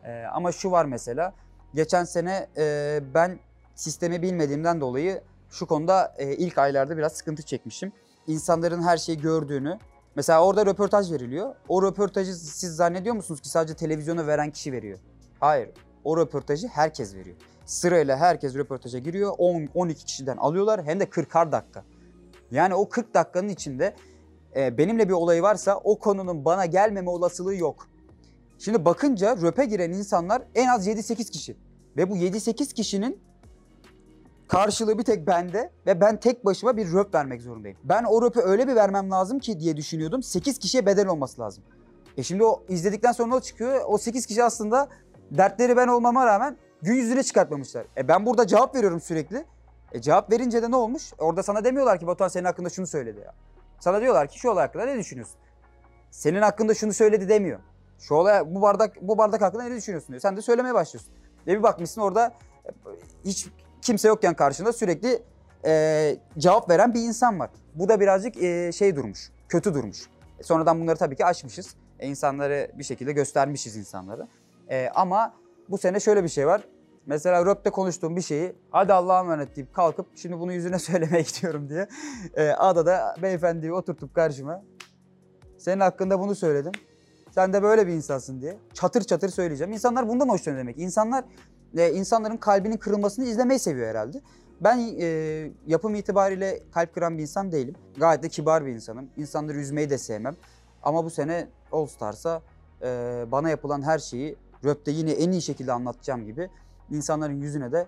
Ee, 0.04 0.24
ama 0.32 0.52
şu 0.52 0.70
var 0.70 0.84
mesela. 0.84 1.34
Geçen 1.74 2.04
sene 2.04 2.46
e, 2.56 3.00
ben 3.14 3.38
sistemi 3.74 4.22
bilmediğimden 4.22 4.80
dolayı 4.80 5.22
şu 5.50 5.66
konuda 5.66 6.14
e, 6.18 6.32
ilk 6.32 6.58
aylarda 6.58 6.96
biraz 6.96 7.12
sıkıntı 7.12 7.42
çekmişim. 7.42 7.92
İnsanların 8.26 8.82
her 8.82 8.96
şeyi 8.96 9.20
gördüğünü, 9.20 9.78
mesela 10.16 10.44
orada 10.44 10.66
röportaj 10.66 11.12
veriliyor. 11.12 11.54
O 11.68 11.82
röportajı 11.82 12.34
siz 12.34 12.76
zannediyor 12.76 13.14
musunuz 13.14 13.40
ki 13.40 13.48
sadece 13.48 13.74
televizyona 13.74 14.26
veren 14.26 14.50
kişi 14.50 14.72
veriyor? 14.72 14.98
Hayır. 15.40 15.70
O 16.04 16.16
röportajı 16.16 16.68
herkes 16.68 17.14
veriyor. 17.14 17.36
Sırayla 17.70 18.16
herkes 18.16 18.54
röportaja 18.54 18.98
giriyor. 18.98 19.32
10-12 19.32 19.94
kişiden 19.94 20.36
alıyorlar 20.36 20.84
hem 20.84 21.00
de 21.00 21.04
40'ar 21.04 21.52
dakika. 21.52 21.84
Yani 22.50 22.74
o 22.74 22.88
40 22.88 23.14
dakikanın 23.14 23.48
içinde 23.48 23.94
e, 24.56 24.78
benimle 24.78 25.08
bir 25.08 25.12
olayı 25.12 25.42
varsa 25.42 25.80
o 25.84 25.98
konunun 25.98 26.44
bana 26.44 26.66
gelmeme 26.66 27.10
olasılığı 27.10 27.54
yok. 27.54 27.88
Şimdi 28.58 28.84
bakınca 28.84 29.36
röpe 29.36 29.64
giren 29.64 29.90
insanlar 29.90 30.42
en 30.54 30.68
az 30.68 30.88
7-8 30.88 31.30
kişi. 31.30 31.56
Ve 31.96 32.10
bu 32.10 32.16
7-8 32.16 32.74
kişinin 32.74 33.20
karşılığı 34.48 34.98
bir 34.98 35.04
tek 35.04 35.26
bende 35.26 35.70
ve 35.86 36.00
ben 36.00 36.20
tek 36.20 36.44
başıma 36.44 36.76
bir 36.76 36.92
röp 36.92 37.14
vermek 37.14 37.42
zorundayım. 37.42 37.78
Ben 37.84 38.04
o 38.04 38.22
röpü 38.22 38.40
öyle 38.40 38.68
bir 38.68 38.74
vermem 38.74 39.10
lazım 39.10 39.38
ki 39.38 39.60
diye 39.60 39.76
düşünüyordum. 39.76 40.22
8 40.22 40.58
kişiye 40.58 40.86
bedel 40.86 41.06
olması 41.06 41.40
lazım. 41.40 41.64
E 42.16 42.22
şimdi 42.22 42.44
o 42.44 42.62
izledikten 42.68 43.12
sonra 43.12 43.34
o 43.34 43.40
çıkıyor. 43.40 43.80
O 43.86 43.98
8 43.98 44.26
kişi 44.26 44.44
aslında 44.44 44.88
dertleri 45.30 45.76
ben 45.76 45.88
olmama 45.88 46.26
rağmen 46.26 46.56
gün 46.82 46.94
yüzüne 46.94 47.22
çıkartmamışlar. 47.22 47.86
E 47.96 48.08
ben 48.08 48.26
burada 48.26 48.46
cevap 48.46 48.74
veriyorum 48.74 49.00
sürekli. 49.00 49.44
E 49.92 50.00
cevap 50.00 50.32
verince 50.32 50.62
de 50.62 50.70
ne 50.70 50.76
olmuş? 50.76 51.12
Orada 51.18 51.42
sana 51.42 51.64
demiyorlar 51.64 52.00
ki 52.00 52.06
Batuhan 52.06 52.28
senin 52.28 52.44
hakkında 52.44 52.70
şunu 52.70 52.86
söyledi 52.86 53.20
ya. 53.20 53.34
Sana 53.80 54.00
diyorlar 54.00 54.28
ki 54.28 54.38
şu 54.38 54.50
olay 54.50 54.66
hakkında 54.66 54.84
ne 54.84 54.98
düşünüyorsun? 54.98 55.36
Senin 56.10 56.42
hakkında 56.42 56.74
şunu 56.74 56.92
söyledi 56.92 57.28
demiyor. 57.28 57.60
Şu 57.98 58.14
olay 58.14 58.54
bu 58.54 58.62
bardak 58.62 58.96
bu 59.02 59.18
bardak 59.18 59.42
hakkında 59.42 59.62
ne 59.62 59.76
düşünüyorsun 59.76 60.08
diyor. 60.08 60.20
Sen 60.20 60.36
de 60.36 60.42
söylemeye 60.42 60.74
başlıyorsun. 60.74 61.12
Ve 61.46 61.58
bir 61.58 61.62
bakmışsın 61.62 62.00
orada 62.00 62.34
e, 62.64 62.70
hiç 63.24 63.48
kimse 63.82 64.08
yokken 64.08 64.34
karşında 64.34 64.72
sürekli 64.72 65.22
e, 65.64 66.16
cevap 66.38 66.70
veren 66.70 66.94
bir 66.94 67.00
insan 67.00 67.40
var. 67.40 67.50
Bu 67.74 67.88
da 67.88 68.00
birazcık 68.00 68.42
e, 68.42 68.72
şey 68.72 68.96
durmuş, 68.96 69.30
kötü 69.48 69.74
durmuş. 69.74 70.06
E, 70.38 70.42
sonradan 70.42 70.80
bunları 70.80 70.96
tabii 70.96 71.16
ki 71.16 71.24
aşmışız. 71.24 71.74
E, 71.98 72.08
insanları 72.08 72.70
bir 72.74 72.84
şekilde 72.84 73.12
göstermişiz 73.12 73.76
insanları. 73.76 74.26
E, 74.70 74.88
ama 74.94 75.34
bu 75.70 75.78
sene 75.78 76.00
şöyle 76.00 76.24
bir 76.24 76.28
şey 76.28 76.46
var. 76.46 76.68
Mesela 77.06 77.46
röpte 77.46 77.70
konuştuğum 77.70 78.16
bir 78.16 78.22
şeyi 78.22 78.52
hadi 78.70 78.92
Allah'a 78.92 79.20
emanet 79.20 79.56
deyip 79.56 79.74
kalkıp 79.74 80.06
şimdi 80.14 80.40
bunu 80.40 80.52
yüzüne 80.52 80.78
söylemeye 80.88 81.22
gidiyorum 81.22 81.68
diye. 81.68 81.88
E, 82.34 82.50
adada 82.50 83.14
beyefendiyi 83.22 83.72
oturtup 83.72 84.14
karşıma 84.14 84.62
senin 85.58 85.80
hakkında 85.80 86.20
bunu 86.20 86.34
söyledim. 86.34 86.72
Sen 87.30 87.52
de 87.52 87.62
böyle 87.62 87.86
bir 87.86 87.92
insansın 87.92 88.40
diye 88.40 88.58
çatır 88.74 89.02
çatır 89.02 89.28
söyleyeceğim. 89.28 89.72
İnsanlar 89.72 90.08
bundan 90.08 90.28
hoşlanıyor 90.28 90.60
demek. 90.60 90.78
İnsanlar 90.78 91.24
e, 91.76 91.92
insanların 91.92 92.36
kalbinin 92.36 92.76
kırılmasını 92.76 93.24
izlemeyi 93.24 93.58
seviyor 93.58 93.88
herhalde. 93.88 94.20
Ben 94.60 94.78
e, 95.00 95.06
yapım 95.66 95.94
itibariyle 95.94 96.60
kalp 96.74 96.94
kıran 96.94 97.18
bir 97.18 97.22
insan 97.22 97.52
değilim. 97.52 97.74
Gayet 97.96 98.22
de 98.22 98.28
kibar 98.28 98.66
bir 98.66 98.72
insanım. 98.72 99.10
İnsanları 99.16 99.58
üzmeyi 99.58 99.90
de 99.90 99.98
sevmem. 99.98 100.36
Ama 100.82 101.04
bu 101.04 101.10
sene 101.10 101.48
All 101.72 101.86
Stars'a 101.86 102.42
e, 102.82 103.24
bana 103.32 103.50
yapılan 103.50 103.82
her 103.82 103.98
şeyi 103.98 104.36
röpte 104.64 104.90
yine 104.90 105.10
en 105.10 105.30
iyi 105.30 105.42
şekilde 105.42 105.72
anlatacağım 105.72 106.24
gibi 106.24 106.50
insanların 106.90 107.40
yüzüne 107.40 107.72
de 107.72 107.86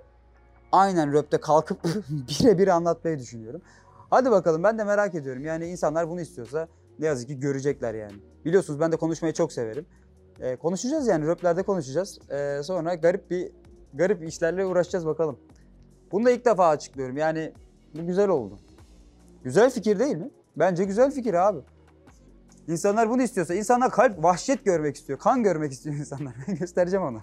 aynen 0.73 1.12
röpte 1.12 1.38
kalkıp 1.41 1.79
birebir 2.09 2.69
anlatmayı 2.69 3.19
düşünüyorum. 3.19 3.62
Hadi 4.11 4.30
bakalım 4.30 4.63
ben 4.63 4.78
de 4.78 4.85
merak 4.85 5.15
ediyorum. 5.15 5.45
Yani 5.45 5.67
insanlar 5.67 6.08
bunu 6.08 6.21
istiyorsa 6.21 6.69
ne 6.99 7.06
yazık 7.06 7.28
ki 7.28 7.41
görecekler 7.41 7.95
yani. 7.95 8.15
Biliyorsunuz 8.45 8.80
ben 8.80 8.93
de 8.93 8.97
konuşmayı 8.97 9.35
çok 9.35 9.52
severim. 9.52 9.87
Ee, 10.41 10.56
konuşacağız 10.56 11.06
yani 11.06 11.26
röplerde 11.26 11.63
konuşacağız. 11.63 12.19
Ee, 12.30 12.61
sonra 12.63 12.95
garip 12.95 13.30
bir 13.30 13.52
garip 13.95 14.23
işlerle 14.23 14.67
uğraşacağız 14.67 15.06
bakalım. 15.06 15.39
Bunu 16.13 16.25
da 16.25 16.30
ilk 16.30 16.45
defa 16.45 16.69
açıklıyorum. 16.69 17.17
Yani 17.17 17.52
bu 17.95 18.06
güzel 18.06 18.28
oldu. 18.28 18.58
Güzel 19.45 19.71
fikir 19.71 19.99
değil 19.99 20.17
mi? 20.17 20.30
Bence 20.56 20.85
güzel 20.85 21.11
fikir 21.11 21.35
abi. 21.35 21.58
İnsanlar 22.69 23.11
bunu 23.11 23.23
istiyorsa, 23.23 23.55
insanlar 23.55 23.91
kalp 23.91 24.25
vahşet 24.25 24.65
görmek 24.65 24.97
istiyor, 24.97 25.19
kan 25.19 25.43
görmek 25.43 25.73
istiyor 25.73 25.97
insanlar. 25.99 26.35
Ben 26.49 26.57
göstereceğim 26.57 27.07
onu. 27.07 27.21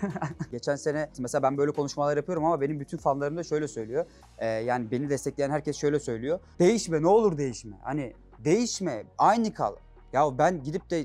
Geçen 0.50 0.76
sene 0.76 1.10
mesela 1.18 1.42
ben 1.42 1.58
böyle 1.58 1.72
konuşmalar 1.72 2.16
yapıyorum 2.16 2.44
ama 2.44 2.60
benim 2.60 2.80
bütün 2.80 2.98
fanlarım 2.98 3.36
da 3.36 3.44
şöyle 3.44 3.68
söylüyor. 3.68 4.04
Ee, 4.38 4.46
yani 4.46 4.90
beni 4.90 5.10
destekleyen 5.10 5.50
herkes 5.50 5.76
şöyle 5.76 6.00
söylüyor. 6.00 6.40
Değişme 6.58 7.02
ne 7.02 7.08
olur 7.08 7.38
değişme. 7.38 7.76
Hani 7.82 8.12
değişme, 8.44 9.04
aynı 9.18 9.54
kal. 9.54 9.76
Ya 10.12 10.38
ben 10.38 10.62
gidip 10.62 10.90
de 10.90 11.04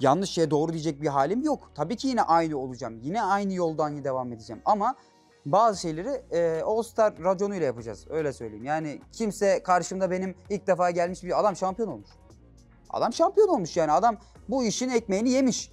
yanlış 0.00 0.30
şeye 0.30 0.50
doğru 0.50 0.72
diyecek 0.72 1.02
bir 1.02 1.08
halim 1.08 1.42
yok. 1.42 1.70
Tabii 1.74 1.96
ki 1.96 2.08
yine 2.08 2.22
aynı 2.22 2.58
olacağım. 2.58 2.98
Yine 3.02 3.22
aynı 3.22 3.52
yoldan 3.52 4.04
devam 4.04 4.32
edeceğim. 4.32 4.62
Ama 4.64 4.94
bazı 5.46 5.80
şeyleri 5.80 6.22
e, 6.30 6.62
All 6.62 6.82
Star 6.82 7.14
raconuyla 7.24 7.66
yapacağız. 7.66 8.06
Öyle 8.10 8.32
söyleyeyim. 8.32 8.64
Yani 8.64 9.00
kimse 9.12 9.62
karşımda 9.62 10.10
benim 10.10 10.34
ilk 10.50 10.66
defa 10.66 10.90
gelmiş 10.90 11.24
bir 11.24 11.40
adam 11.40 11.56
şampiyon 11.56 11.88
olmuş. 11.88 12.10
Adam 12.90 13.12
şampiyon 13.12 13.48
olmuş 13.48 13.76
yani. 13.76 13.92
Adam 13.92 14.16
bu 14.48 14.64
işin 14.64 14.88
ekmeğini 14.88 15.30
yemiş. 15.30 15.72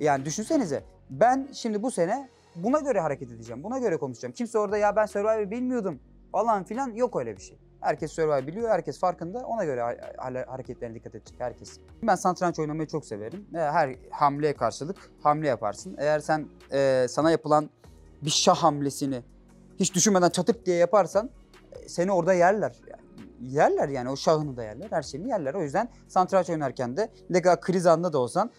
Yani 0.00 0.24
düşünsenize. 0.24 0.84
Ben 1.10 1.48
şimdi 1.52 1.82
bu 1.82 1.90
sene 1.90 2.28
buna 2.56 2.80
göre 2.80 3.00
hareket 3.00 3.32
edeceğim. 3.32 3.64
Buna 3.64 3.78
göre 3.78 3.96
konuşacağım. 3.96 4.32
Kimse 4.34 4.58
orada 4.58 4.78
ya 4.78 4.96
ben 4.96 5.06
Survivor 5.06 5.50
bilmiyordum 5.50 5.98
falan 6.32 6.64
filan 6.64 6.94
yok 6.94 7.16
öyle 7.16 7.36
bir 7.36 7.42
şey. 7.42 7.58
Herkes 7.80 8.12
Survivor 8.12 8.46
biliyor, 8.46 8.70
herkes 8.70 8.98
farkında. 8.98 9.38
Ona 9.46 9.64
göre 9.64 9.80
ha- 9.82 9.96
ha- 10.18 10.44
hareketlerine 10.52 10.94
dikkat 10.94 11.14
edecek 11.14 11.40
herkes. 11.40 11.78
Ben 12.02 12.14
satranç 12.14 12.58
oynamayı 12.58 12.88
çok 12.88 13.06
severim. 13.06 13.46
Her 13.52 13.96
hamleye 14.10 14.52
karşılık 14.56 14.96
hamle 15.22 15.48
yaparsın. 15.48 15.96
Eğer 15.98 16.20
sen 16.20 16.46
e, 16.72 17.06
sana 17.08 17.30
yapılan 17.30 17.70
bir 18.22 18.30
şah 18.30 18.56
hamlesini 18.56 19.22
hiç 19.80 19.94
düşünmeden 19.94 20.30
çatıp 20.30 20.66
diye 20.66 20.76
yaparsan 20.76 21.30
e, 21.72 21.88
seni 21.88 22.12
orada 22.12 22.34
yerler. 22.34 22.72
Yani 22.90 23.01
yerler 23.42 23.88
yani 23.88 24.10
o 24.10 24.16
şahını 24.16 24.56
da 24.56 24.62
yerler, 24.64 24.86
her 24.90 25.02
şeyini 25.02 25.28
yerler. 25.28 25.54
O 25.54 25.62
yüzden 25.62 25.88
satranç 26.08 26.50
oynarken 26.50 26.96
de 26.96 27.08
ne 27.30 27.42
kadar 27.42 27.60
kriz 27.60 27.86
anında 27.86 28.12
da 28.12 28.18
olsan 28.18 28.50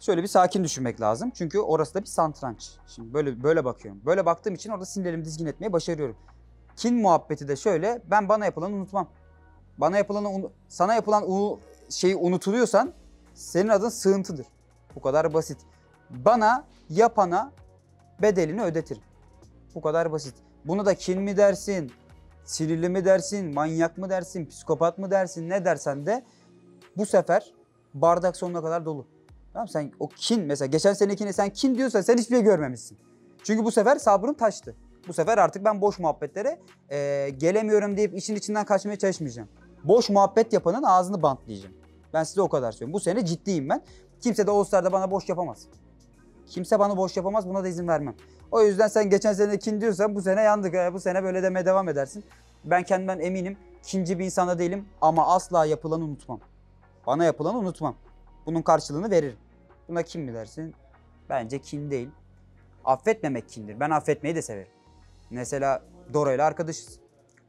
şöyle 0.00 0.22
bir 0.22 0.26
sakin 0.28 0.64
düşünmek 0.64 1.00
lazım. 1.00 1.30
Çünkü 1.34 1.58
orası 1.58 1.94
da 1.94 2.00
bir 2.00 2.06
satranç. 2.06 2.70
Şimdi 2.86 3.14
böyle 3.14 3.42
böyle 3.42 3.64
bakıyorum. 3.64 4.00
Böyle 4.06 4.26
baktığım 4.26 4.54
için 4.54 4.70
orada 4.70 4.86
sinirlerimi 4.86 5.24
dizgin 5.24 5.46
etmeyi 5.46 5.72
başarıyorum. 5.72 6.16
Kin 6.76 6.94
muhabbeti 6.94 7.48
de 7.48 7.56
şöyle. 7.56 8.02
Ben 8.10 8.28
bana 8.28 8.44
yapılanı 8.44 8.74
unutmam. 8.76 9.08
Bana 9.78 9.96
yapılanı 9.96 10.50
sana 10.68 10.94
yapılan 10.94 11.30
u- 11.30 11.60
şeyi 11.90 12.16
unutuluyorsan 12.16 12.92
senin 13.34 13.68
adın 13.68 13.88
sığıntıdır. 13.88 14.46
Bu 14.94 15.00
kadar 15.00 15.34
basit. 15.34 15.58
Bana 16.10 16.64
yapana 16.90 17.52
bedelini 18.22 18.62
ödetirim. 18.62 19.02
Bu 19.74 19.80
kadar 19.80 20.12
basit. 20.12 20.34
Bunu 20.64 20.86
da 20.86 20.94
kin 20.94 21.22
mi 21.22 21.36
dersin, 21.36 21.92
sinirli 22.48 22.88
mi 22.88 23.04
dersin, 23.04 23.54
manyak 23.54 23.98
mı 23.98 24.10
dersin, 24.10 24.46
psikopat 24.46 24.98
mı 24.98 25.10
dersin 25.10 25.48
ne 25.48 25.64
dersen 25.64 26.06
de 26.06 26.24
bu 26.96 27.06
sefer 27.06 27.52
bardak 27.94 28.36
sonuna 28.36 28.62
kadar 28.62 28.84
dolu. 28.84 29.06
Tamam 29.52 29.68
sen 29.68 29.92
o 30.00 30.08
kin 30.08 30.42
mesela 30.42 30.66
geçen 30.66 30.92
senekine 30.92 31.32
sen 31.32 31.50
kin 31.50 31.74
diyorsan 31.74 32.00
sen 32.00 32.16
hiçbir 32.16 32.34
şey 32.36 32.44
görmemişsin. 32.44 32.98
Çünkü 33.44 33.64
bu 33.64 33.70
sefer 33.70 33.96
sabrın 33.96 34.34
taştı. 34.34 34.76
Bu 35.08 35.12
sefer 35.12 35.38
artık 35.38 35.64
ben 35.64 35.80
boş 35.80 35.98
muhabbetlere 35.98 36.60
eee, 36.90 37.30
gelemiyorum 37.30 37.96
deyip 37.96 38.14
işin 38.16 38.36
içinden 38.36 38.64
kaçmaya 38.64 38.96
çalışmayacağım. 38.96 39.48
Boş 39.84 40.10
muhabbet 40.10 40.52
yapanın 40.52 40.82
ağzını 40.82 41.22
bantlayacağım. 41.22 41.74
Ben 42.12 42.24
size 42.24 42.42
o 42.42 42.48
kadar 42.48 42.72
söylüyorum. 42.72 42.92
Bu 42.92 43.00
sene 43.00 43.24
ciddiyim 43.24 43.68
ben. 43.68 43.82
Kimse 44.20 44.46
de 44.46 44.50
All 44.50 44.64
Star'da 44.64 44.92
bana 44.92 45.10
boş 45.10 45.28
yapamaz. 45.28 45.66
Kimse 46.48 46.78
bana 46.78 46.96
boş 46.96 47.16
yapamaz. 47.16 47.48
Buna 47.48 47.64
da 47.64 47.68
izin 47.68 47.88
vermem. 47.88 48.14
O 48.50 48.62
yüzden 48.62 48.88
sen 48.88 49.10
geçen 49.10 49.32
sene 49.32 49.58
kin 49.58 49.80
diyorsan 49.80 50.14
bu 50.14 50.22
sene 50.22 50.42
yandık. 50.42 50.74
ha. 50.74 50.94
Bu 50.94 51.00
sene 51.00 51.22
böyle 51.22 51.42
demeye 51.42 51.66
devam 51.66 51.88
edersin. 51.88 52.24
Ben 52.64 52.82
kendimden 52.82 53.20
eminim. 53.20 53.56
Kinci 53.82 54.18
bir 54.18 54.24
insanda 54.24 54.58
değilim 54.58 54.88
ama 55.00 55.34
asla 55.34 55.66
yapılanı 55.66 56.04
unutmam. 56.04 56.40
Bana 57.06 57.24
yapılanı 57.24 57.58
unutmam. 57.58 57.96
Bunun 58.46 58.62
karşılığını 58.62 59.10
veririm. 59.10 59.38
Buna 59.88 60.02
kim 60.02 60.22
mi 60.22 60.34
dersin? 60.34 60.74
Bence 61.28 61.58
kin 61.58 61.90
değil. 61.90 62.08
Affetmemek 62.84 63.48
kindir. 63.48 63.80
Ben 63.80 63.90
affetmeyi 63.90 64.34
de 64.34 64.42
severim. 64.42 64.72
Mesela 65.30 65.82
Dora 66.14 66.32
ile 66.32 66.42
arkadaşız. 66.42 66.98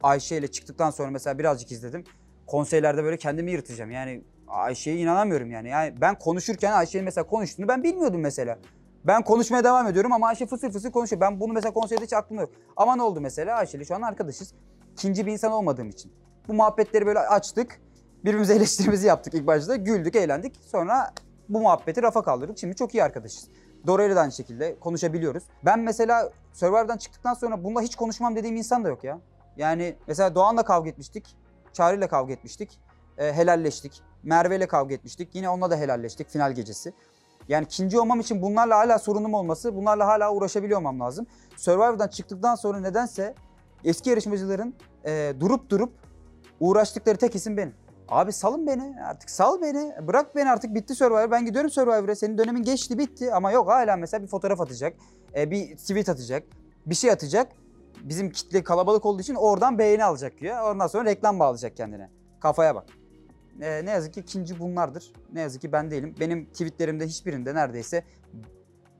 Ayşe 0.02 0.36
ile 0.36 0.48
çıktıktan 0.48 0.90
sonra 0.90 1.10
mesela 1.10 1.38
birazcık 1.38 1.72
izledim. 1.72 2.04
Konseylerde 2.46 3.04
böyle 3.04 3.16
kendimi 3.16 3.50
yırtacağım. 3.50 3.90
Yani 3.90 4.24
Ayşe'ye 4.48 4.96
inanamıyorum 4.96 5.50
yani. 5.50 5.68
Yani 5.68 6.00
ben 6.00 6.18
konuşurken 6.18 6.72
Ayşe'nin 6.72 7.04
mesela 7.04 7.26
konuştuğunu 7.26 7.68
ben 7.68 7.82
bilmiyordum 7.82 8.20
mesela. 8.20 8.58
Ben 9.04 9.22
konuşmaya 9.22 9.64
devam 9.64 9.86
ediyorum 9.86 10.12
ama 10.12 10.26
Ayşe 10.26 10.46
fısır 10.46 10.72
fısır 10.72 10.92
konuşuyor. 10.92 11.20
Ben 11.20 11.40
bunu 11.40 11.52
mesela 11.52 11.72
konseyde 11.72 12.04
hiç 12.04 12.12
aklımda 12.12 12.42
yok. 12.42 12.50
Ama 12.76 12.96
ne 12.96 13.02
oldu 13.02 13.20
mesela? 13.20 13.56
Ayşe 13.56 13.78
ile 13.78 13.84
şu 13.84 13.94
an 13.94 14.02
arkadaşız. 14.02 14.54
İkinci 14.92 15.26
bir 15.26 15.32
insan 15.32 15.52
olmadığım 15.52 15.88
için. 15.88 16.12
Bu 16.48 16.54
muhabbetleri 16.54 17.06
böyle 17.06 17.18
açtık. 17.18 17.80
Birbirimize 18.24 18.54
eleştirimizi 18.56 19.06
yaptık 19.06 19.34
ilk 19.34 19.46
başta. 19.46 19.76
Güldük, 19.76 20.16
eğlendik. 20.16 20.60
Sonra 20.66 21.12
bu 21.48 21.60
muhabbeti 21.60 22.02
rafa 22.02 22.22
kaldırdık. 22.22 22.58
Şimdi 22.58 22.76
çok 22.76 22.94
iyi 22.94 23.04
arkadaşız. 23.04 23.48
Dora 23.86 24.04
ile 24.04 24.14
de 24.16 24.20
aynı 24.20 24.32
şekilde 24.32 24.78
konuşabiliyoruz. 24.78 25.44
Ben 25.64 25.80
mesela 25.80 26.30
Survivor'dan 26.52 26.96
çıktıktan 26.96 27.34
sonra 27.34 27.64
bunda 27.64 27.80
hiç 27.80 27.96
konuşmam 27.96 28.36
dediğim 28.36 28.56
insan 28.56 28.84
da 28.84 28.88
yok 28.88 29.04
ya. 29.04 29.20
Yani 29.56 29.96
mesela 30.06 30.34
Doğan'la 30.34 30.62
kavga 30.62 30.90
etmiştik. 30.90 31.36
Çağrı'yla 31.72 32.08
kavga 32.08 32.32
etmiştik. 32.32 32.78
E, 33.18 33.32
helalleştik. 33.32 34.02
Merve 34.22 34.56
ile 34.56 34.66
kavga 34.68 34.94
etmiştik. 34.94 35.34
Yine 35.34 35.48
onunla 35.48 35.70
da 35.70 35.76
helalleştik 35.76 36.28
final 36.28 36.52
gecesi. 36.52 36.92
Yani 37.48 37.64
ikinci 37.64 38.00
olmam 38.00 38.20
için 38.20 38.42
bunlarla 38.42 38.78
hala 38.78 38.98
sorunum 38.98 39.34
olması, 39.34 39.76
bunlarla 39.76 40.06
hala 40.06 40.32
uğraşabiliyor 40.32 40.78
olmam 40.78 41.00
lazım. 41.00 41.26
Survivor'dan 41.56 42.08
çıktıktan 42.08 42.54
sonra 42.54 42.80
nedense 42.80 43.34
eski 43.84 44.10
yarışmacıların 44.10 44.74
e, 45.04 45.34
durup 45.40 45.70
durup 45.70 45.92
uğraştıkları 46.60 47.18
tek 47.18 47.34
isim 47.34 47.56
benim. 47.56 47.74
Abi 48.08 48.32
salın 48.32 48.66
beni 48.66 48.94
artık 49.04 49.30
sal 49.30 49.62
beni 49.62 49.92
bırak 50.06 50.36
beni 50.36 50.50
artık 50.50 50.74
bitti 50.74 50.94
Survivor 50.94 51.30
ben 51.30 51.46
gidiyorum 51.46 51.70
Survivor'a 51.70 52.14
senin 52.14 52.38
dönemin 52.38 52.62
geçti 52.62 52.98
bitti 52.98 53.34
ama 53.34 53.52
yok 53.52 53.68
hala 53.68 53.96
mesela 53.96 54.22
bir 54.22 54.28
fotoğraf 54.28 54.60
atacak 54.60 54.96
e, 55.36 55.50
bir 55.50 55.76
tweet 55.76 56.08
atacak 56.08 56.42
bir 56.86 56.94
şey 56.94 57.10
atacak 57.10 57.52
bizim 58.02 58.30
kitle 58.30 58.64
kalabalık 58.64 59.06
olduğu 59.06 59.22
için 59.22 59.34
oradan 59.34 59.78
beğeni 59.78 60.04
alacak 60.04 60.42
ya 60.42 60.70
ondan 60.70 60.86
sonra 60.86 61.04
reklam 61.04 61.40
bağlayacak 61.40 61.76
kendine 61.76 62.10
kafaya 62.40 62.74
bak. 62.74 62.99
E, 63.60 63.84
ne 63.84 63.90
yazık 63.90 64.14
ki 64.14 64.20
ikinci 64.20 64.58
bunlardır 64.58 65.12
ne 65.32 65.40
yazık 65.40 65.60
ki 65.60 65.72
ben 65.72 65.90
değilim 65.90 66.14
benim 66.20 66.46
tweetlerimde 66.46 67.06
hiçbirinde 67.06 67.54
neredeyse 67.54 68.04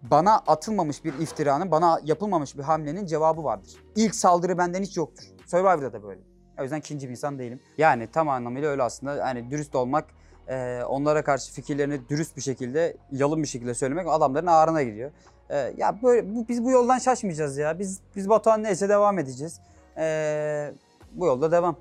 bana 0.03 0.37
atılmamış 0.37 1.05
bir 1.05 1.15
iftiranın, 1.19 1.71
bana 1.71 2.01
yapılmamış 2.05 2.59
bir 2.59 2.63
hamlenin 2.63 3.07
cevabı 3.07 3.45
vardır. 3.45 3.77
İlk 3.97 4.15
saldırı 4.15 4.59
benden 4.59 4.83
hiç 4.83 4.97
yoktur. 4.97 5.25
Survivor'da 5.47 5.93
da 5.93 6.03
böyle. 6.03 6.21
O 6.59 6.63
yüzden 6.63 6.79
ikinci 6.79 7.07
bir 7.07 7.11
insan 7.11 7.39
değilim. 7.39 7.61
Yani 7.79 8.09
tam 8.13 8.29
anlamıyla 8.29 8.71
öyle 8.71 8.83
aslında. 8.83 9.25
Hani 9.25 9.51
dürüst 9.51 9.75
olmak, 9.75 10.05
e, 10.49 10.83
onlara 10.89 11.25
karşı 11.25 11.53
fikirlerini 11.53 12.09
dürüst 12.09 12.37
bir 12.37 12.43
şekilde, 12.43 12.97
yalın 13.13 13.43
bir 13.43 13.49
şekilde 13.49 13.75
söylemek 13.75 14.07
adamların 14.09 14.47
ağrına 14.47 14.83
gidiyor. 14.83 15.11
E, 15.51 15.57
ya 15.77 16.03
böyle 16.03 16.35
bu, 16.35 16.49
biz 16.49 16.65
bu 16.65 16.71
yoldan 16.71 16.99
şaşmayacağız 16.99 17.59
ya. 17.59 17.79
Biz 17.79 18.01
biz 18.17 18.29
Batuhan 18.29 18.63
neyse 18.63 18.89
devam 18.89 19.19
edeceğiz. 19.19 19.61
E, 19.97 20.73
bu 21.13 21.27
yolda 21.27 21.53
devam. 21.53 21.77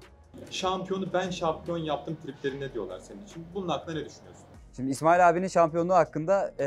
Şampiyonu 0.52 1.14
ben 1.14 1.30
şampiyon 1.30 1.78
yaptım 1.78 2.18
triplerine 2.26 2.74
diyorlar 2.74 3.00
senin 3.00 3.24
için. 3.26 3.46
Bunun 3.54 3.68
hakkında 3.68 3.96
ne 3.96 4.06
düşünüyorsun? 4.06 4.46
Şimdi 4.76 4.92
İsmail 4.92 5.30
abinin 5.30 5.48
şampiyonluğu 5.48 5.94
hakkında 5.94 6.54
e, 6.60 6.66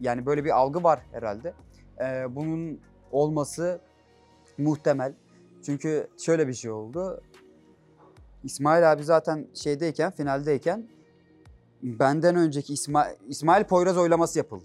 yani 0.00 0.26
böyle 0.26 0.44
bir 0.44 0.50
algı 0.50 0.82
var 0.82 1.00
herhalde. 1.12 1.54
E, 2.00 2.36
bunun 2.36 2.80
olması 3.12 3.80
muhtemel. 4.58 5.14
Çünkü 5.66 6.08
şöyle 6.18 6.48
bir 6.48 6.54
şey 6.54 6.70
oldu. 6.70 7.20
İsmail 8.44 8.92
abi 8.92 9.04
zaten 9.04 9.46
şeydeyken, 9.54 10.10
finaldeyken 10.10 10.88
benden 11.82 12.36
önceki 12.36 12.72
İsmail, 12.72 13.14
İsmail 13.28 13.64
Poyraz 13.64 13.98
oylaması 13.98 14.38
yapıldı. 14.38 14.64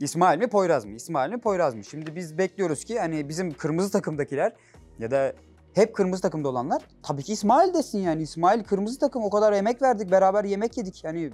İsmail 0.00 0.38
mi 0.38 0.48
Poyraz 0.48 0.84
mı? 0.84 0.92
İsmail 0.92 1.32
mi 1.32 1.40
Poyraz 1.40 1.74
mı? 1.74 1.84
Şimdi 1.84 2.16
biz 2.16 2.38
bekliyoruz 2.38 2.84
ki 2.84 3.00
hani 3.00 3.28
bizim 3.28 3.54
kırmızı 3.54 3.92
takımdakiler 3.92 4.52
ya 4.98 5.10
da 5.10 5.32
hep 5.78 5.94
kırmızı 5.94 6.22
takımda 6.22 6.48
olanlar 6.48 6.82
tabii 7.02 7.22
ki 7.22 7.32
İsmail 7.32 7.74
desin 7.74 7.98
yani. 7.98 8.22
İsmail 8.22 8.64
kırmızı 8.64 8.98
takım 8.98 9.24
o 9.24 9.30
kadar 9.30 9.52
emek 9.52 9.82
verdik 9.82 10.10
beraber 10.10 10.44
yemek 10.44 10.76
yedik. 10.76 11.04
Yani 11.04 11.30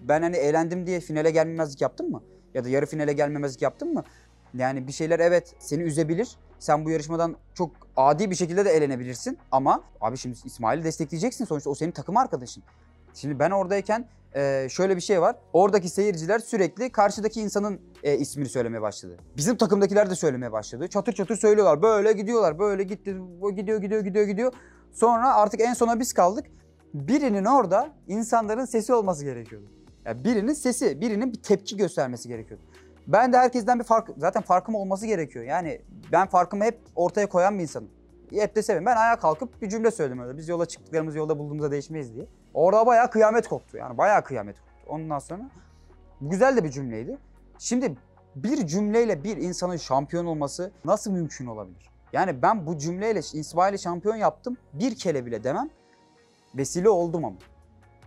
ben 0.00 0.22
hani 0.22 0.36
eğlendim 0.36 0.86
diye 0.86 1.00
finale 1.00 1.30
gelmemezlik 1.30 1.80
yaptım 1.80 2.10
mı? 2.10 2.22
Ya 2.54 2.64
da 2.64 2.68
yarı 2.68 2.86
finale 2.86 3.12
gelmemezlik 3.12 3.62
yaptım 3.62 3.94
mı? 3.94 4.04
Yani 4.54 4.86
bir 4.86 4.92
şeyler 4.92 5.20
evet 5.20 5.54
seni 5.58 5.82
üzebilir. 5.82 6.36
Sen 6.58 6.84
bu 6.84 6.90
yarışmadan 6.90 7.36
çok 7.54 7.70
adi 7.96 8.30
bir 8.30 8.34
şekilde 8.34 8.64
de 8.64 8.70
eğlenebilirsin. 8.70 9.38
Ama 9.50 9.82
abi 10.00 10.16
şimdi 10.16 10.38
İsmail'i 10.44 10.84
destekleyeceksin 10.84 11.44
sonuçta 11.44 11.70
o 11.70 11.74
senin 11.74 11.92
takım 11.92 12.16
arkadaşın. 12.16 12.62
Şimdi 13.14 13.38
ben 13.38 13.50
oradayken 13.50 14.08
e, 14.36 14.68
şöyle 14.70 14.96
bir 14.96 15.00
şey 15.00 15.20
var. 15.20 15.36
Oradaki 15.52 15.88
seyirciler 15.88 16.38
sürekli 16.38 16.92
karşıdaki 16.92 17.40
insanın 17.40 17.80
e, 18.02 18.16
ismini 18.16 18.48
söylemeye 18.48 18.82
başladı. 18.82 19.16
Bizim 19.36 19.56
takımdakiler 19.56 20.10
de 20.10 20.14
söylemeye 20.14 20.52
başladı. 20.52 20.88
Çatır 20.88 21.12
çatır 21.12 21.36
söylüyorlar. 21.36 21.82
Böyle 21.82 22.12
gidiyorlar. 22.12 22.58
Böyle 22.58 22.82
gitti. 22.82 23.16
Gidiyor 23.56 23.80
gidiyor 23.80 24.00
gidiyor 24.00 24.26
gidiyor. 24.26 24.52
Sonra 24.92 25.34
artık 25.34 25.60
en 25.60 25.74
sona 25.74 26.00
biz 26.00 26.12
kaldık. 26.12 26.46
Birinin 26.94 27.44
orada 27.44 27.88
insanların 28.08 28.64
sesi 28.64 28.94
olması 28.94 29.24
gerekiyordu. 29.24 29.66
Yani 30.04 30.24
birinin 30.24 30.52
sesi, 30.52 31.00
birinin 31.00 31.32
bir 31.32 31.42
tepki 31.42 31.76
göstermesi 31.76 32.28
gerekiyordu. 32.28 32.64
Ben 33.06 33.32
de 33.32 33.38
herkesten 33.38 33.78
bir 33.78 33.84
fark, 33.84 34.08
zaten 34.16 34.42
farkım 34.42 34.74
olması 34.74 35.06
gerekiyor. 35.06 35.44
Yani 35.44 35.80
ben 36.12 36.26
farkımı 36.26 36.64
hep 36.64 36.78
ortaya 36.96 37.28
koyan 37.28 37.58
bir 37.58 37.62
insanım. 37.62 37.88
Hep 38.30 38.56
de 38.56 38.62
sevim. 38.62 38.86
Ben 38.86 38.96
ayağa 38.96 39.18
kalkıp 39.18 39.62
bir 39.62 39.68
cümle 39.68 39.90
söyledim 39.90 40.18
öyle. 40.18 40.38
Biz 40.38 40.48
yola 40.48 40.66
çıktıklarımız 40.66 41.14
yolda 41.14 41.38
bulduğumuzda 41.38 41.70
değişmeyiz 41.70 42.14
diye. 42.14 42.26
Orada 42.54 42.86
bayağı 42.86 43.10
kıyamet 43.10 43.48
koptu 43.48 43.76
yani. 43.76 43.98
Bayağı 43.98 44.24
kıyamet 44.24 44.56
koptu. 44.60 44.92
Ondan 44.92 45.18
sonra 45.18 45.50
güzel 46.20 46.56
de 46.56 46.64
bir 46.64 46.70
cümleydi. 46.70 47.18
Şimdi 47.58 47.96
bir 48.36 48.66
cümleyle 48.66 49.24
bir 49.24 49.36
insanın 49.36 49.76
şampiyon 49.76 50.26
olması 50.26 50.72
nasıl 50.84 51.10
mümkün 51.12 51.46
olabilir? 51.46 51.90
Yani 52.12 52.42
ben 52.42 52.66
bu 52.66 52.78
cümleyle 52.78 53.18
İsmail'i 53.18 53.78
şampiyon 53.78 54.16
yaptım. 54.16 54.56
Bir 54.72 54.94
kere 54.94 55.26
bile 55.26 55.44
demem. 55.44 55.70
Vesile 56.54 56.88
oldum 56.88 57.24
ama. 57.24 57.36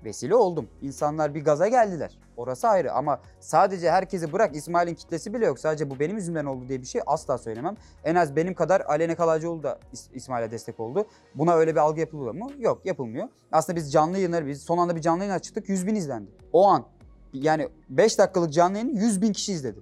Vesile 0.05 0.35
oldum. 0.35 0.67
İnsanlar 0.81 1.35
bir 1.35 1.45
gaza 1.45 1.67
geldiler. 1.67 2.17
Orası 2.37 2.67
ayrı 2.67 2.93
ama 2.93 3.19
sadece 3.39 3.91
herkesi 3.91 4.33
bırak 4.33 4.55
İsmail'in 4.55 4.95
kitlesi 4.95 5.33
bile 5.33 5.45
yok. 5.45 5.59
Sadece 5.59 5.89
bu 5.89 5.99
benim 5.99 6.15
yüzümden 6.15 6.45
oldu 6.45 6.69
diye 6.69 6.81
bir 6.81 6.85
şey 6.85 7.01
asla 7.05 7.37
söylemem. 7.37 7.75
En 8.03 8.15
az 8.15 8.35
benim 8.35 8.53
kadar 8.53 8.81
Aleyna 8.81 9.15
Kalaycıoğlu 9.15 9.63
da 9.63 9.79
İs- 9.93 10.13
İsmail'e 10.13 10.51
destek 10.51 10.79
oldu. 10.79 11.05
Buna 11.35 11.53
öyle 11.55 11.71
bir 11.71 11.79
algı 11.79 11.99
yapılıyor 11.99 12.33
mu? 12.35 12.51
Yok 12.59 12.85
yapılmıyor. 12.85 13.27
Aslında 13.51 13.75
biz 13.75 13.91
canlı 13.91 14.17
yayınları 14.17 14.47
biz 14.47 14.61
son 14.61 14.77
anda 14.77 14.95
bir 14.95 15.01
canlı 15.01 15.19
yayın 15.23 15.33
açtık 15.33 15.69
100 15.69 15.87
bin 15.87 15.95
izlendi. 15.95 16.31
O 16.53 16.67
an 16.67 16.85
yani 17.33 17.69
5 17.89 18.19
dakikalık 18.19 18.53
canlı 18.53 18.77
yayını 18.77 18.99
100 18.99 19.21
bin 19.21 19.33
kişi 19.33 19.53
izledi. 19.53 19.79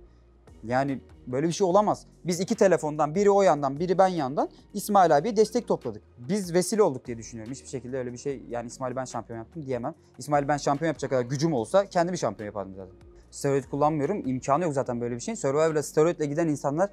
Yani 0.64 1.02
böyle 1.28 1.48
bir 1.48 1.54
şey 1.54 1.68
olamaz. 1.68 2.06
Biz 2.26 2.40
iki 2.40 2.56
telefondan 2.56 3.16
biri 3.16 3.32
o 3.32 3.42
yandan 3.42 3.80
biri 3.80 3.98
ben 3.98 4.08
yandan 4.08 4.50
İsmail 4.74 5.18
abiye 5.18 5.36
destek 5.36 5.68
topladık. 5.68 6.04
Biz 6.18 6.54
vesile 6.54 6.84
olduk 6.84 7.06
diye 7.06 7.18
düşünüyorum. 7.18 7.54
Hiçbir 7.54 7.68
şekilde 7.68 7.98
öyle 7.98 8.14
bir 8.14 8.18
şey 8.18 8.44
yani 8.50 8.68
İsmail 8.68 8.96
ben 8.96 9.06
şampiyon 9.06 9.40
yaptım 9.40 9.66
diyemem. 9.66 9.96
İsmail 10.18 10.48
ben 10.48 10.58
şampiyon 10.58 10.88
yapacak 10.88 11.10
kadar 11.10 11.22
gücüm 11.22 11.54
olsa 11.54 11.86
kendimi 11.86 12.18
şampiyon 12.18 12.46
yapardım 12.46 12.74
zaten. 12.76 12.96
Steroid 13.32 13.64
kullanmıyorum. 13.64 14.28
İmkanı 14.28 14.64
yok 14.64 14.74
zaten 14.74 15.02
böyle 15.02 15.16
bir 15.16 15.20
şeyin. 15.20 15.36
Survivor'la 15.36 15.84
steroidle 15.84 16.26
giden 16.26 16.48
insanlar 16.48 16.90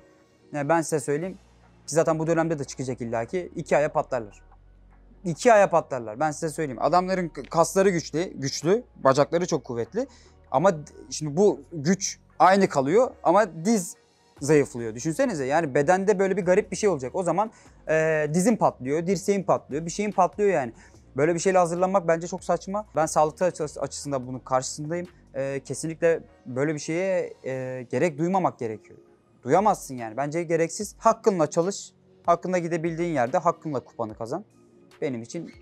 yani 0.53 0.69
ben 0.69 0.83
size 0.83 1.01
söyleyeyim 1.01 1.39
ki 1.87 1.95
zaten 1.95 2.19
bu 2.19 2.27
dönemde 2.27 2.59
de 2.59 2.65
çıkacak 2.65 3.01
illaki 3.01 3.53
iki 3.57 3.77
aya 3.77 3.93
patlarlar. 3.93 4.43
İki 5.25 5.53
aya 5.53 5.71
patlarlar. 5.71 6.21
Ben 6.21 6.31
size 6.31 6.49
söyleyeyim. 6.49 6.83
Adamların 6.83 7.29
kasları 7.29 7.91
güçlü, 7.91 8.33
güçlü, 8.35 8.83
bacakları 8.97 9.47
çok 9.47 9.65
kuvvetli. 9.65 10.07
Ama 10.51 10.73
şimdi 11.11 11.37
bu 11.37 11.61
güç 11.73 12.19
aynı 12.39 12.69
kalıyor 12.69 13.11
ama 13.23 13.65
diz 13.65 13.97
zayıflıyor. 14.41 14.95
Düşünsenize 14.95 15.45
yani 15.47 15.75
bedende 15.75 16.19
böyle 16.19 16.37
bir 16.37 16.45
garip 16.45 16.71
bir 16.71 16.77
şey 16.77 16.89
olacak. 16.89 17.15
O 17.15 17.23
zaman 17.23 17.51
e, 17.89 18.27
dizin 18.35 18.57
patlıyor, 18.57 19.07
dirseğin 19.07 19.43
patlıyor, 19.43 19.87
bir 19.87 19.91
şeyin 19.91 20.13
patlıyor 20.13 20.51
yani. 20.51 20.73
Böyle 21.17 21.35
bir 21.35 21.39
şeyle 21.39 21.59
hazırlanmak 21.59 22.09
bence 22.09 22.27
çok 22.27 22.45
saçma. 22.45 22.87
Ben 22.97 23.07
sağlıklı 23.07 23.47
açı- 23.47 23.81
açısından 23.81 24.27
bunun 24.27 24.39
karşısındayım. 24.39 25.07
E, 25.35 25.61
kesinlikle 25.65 26.21
böyle 26.47 26.75
bir 26.75 26.79
şeye 26.79 27.35
e, 27.45 27.83
gerek 27.91 28.19
duymamak 28.19 28.59
gerekiyor. 28.59 28.99
Duyamazsın 29.43 29.97
yani. 29.97 30.17
Bence 30.17 30.43
gereksiz. 30.43 30.95
Hakkınla 30.99 31.51
çalış. 31.51 31.93
Hakkında 32.27 32.59
gidebildiğin 32.59 33.15
yerde 33.15 33.39
hakkınla 33.39 33.81
kupanı 33.81 34.15
kazan. 34.15 34.45
Benim 35.03 35.23
için 35.23 35.53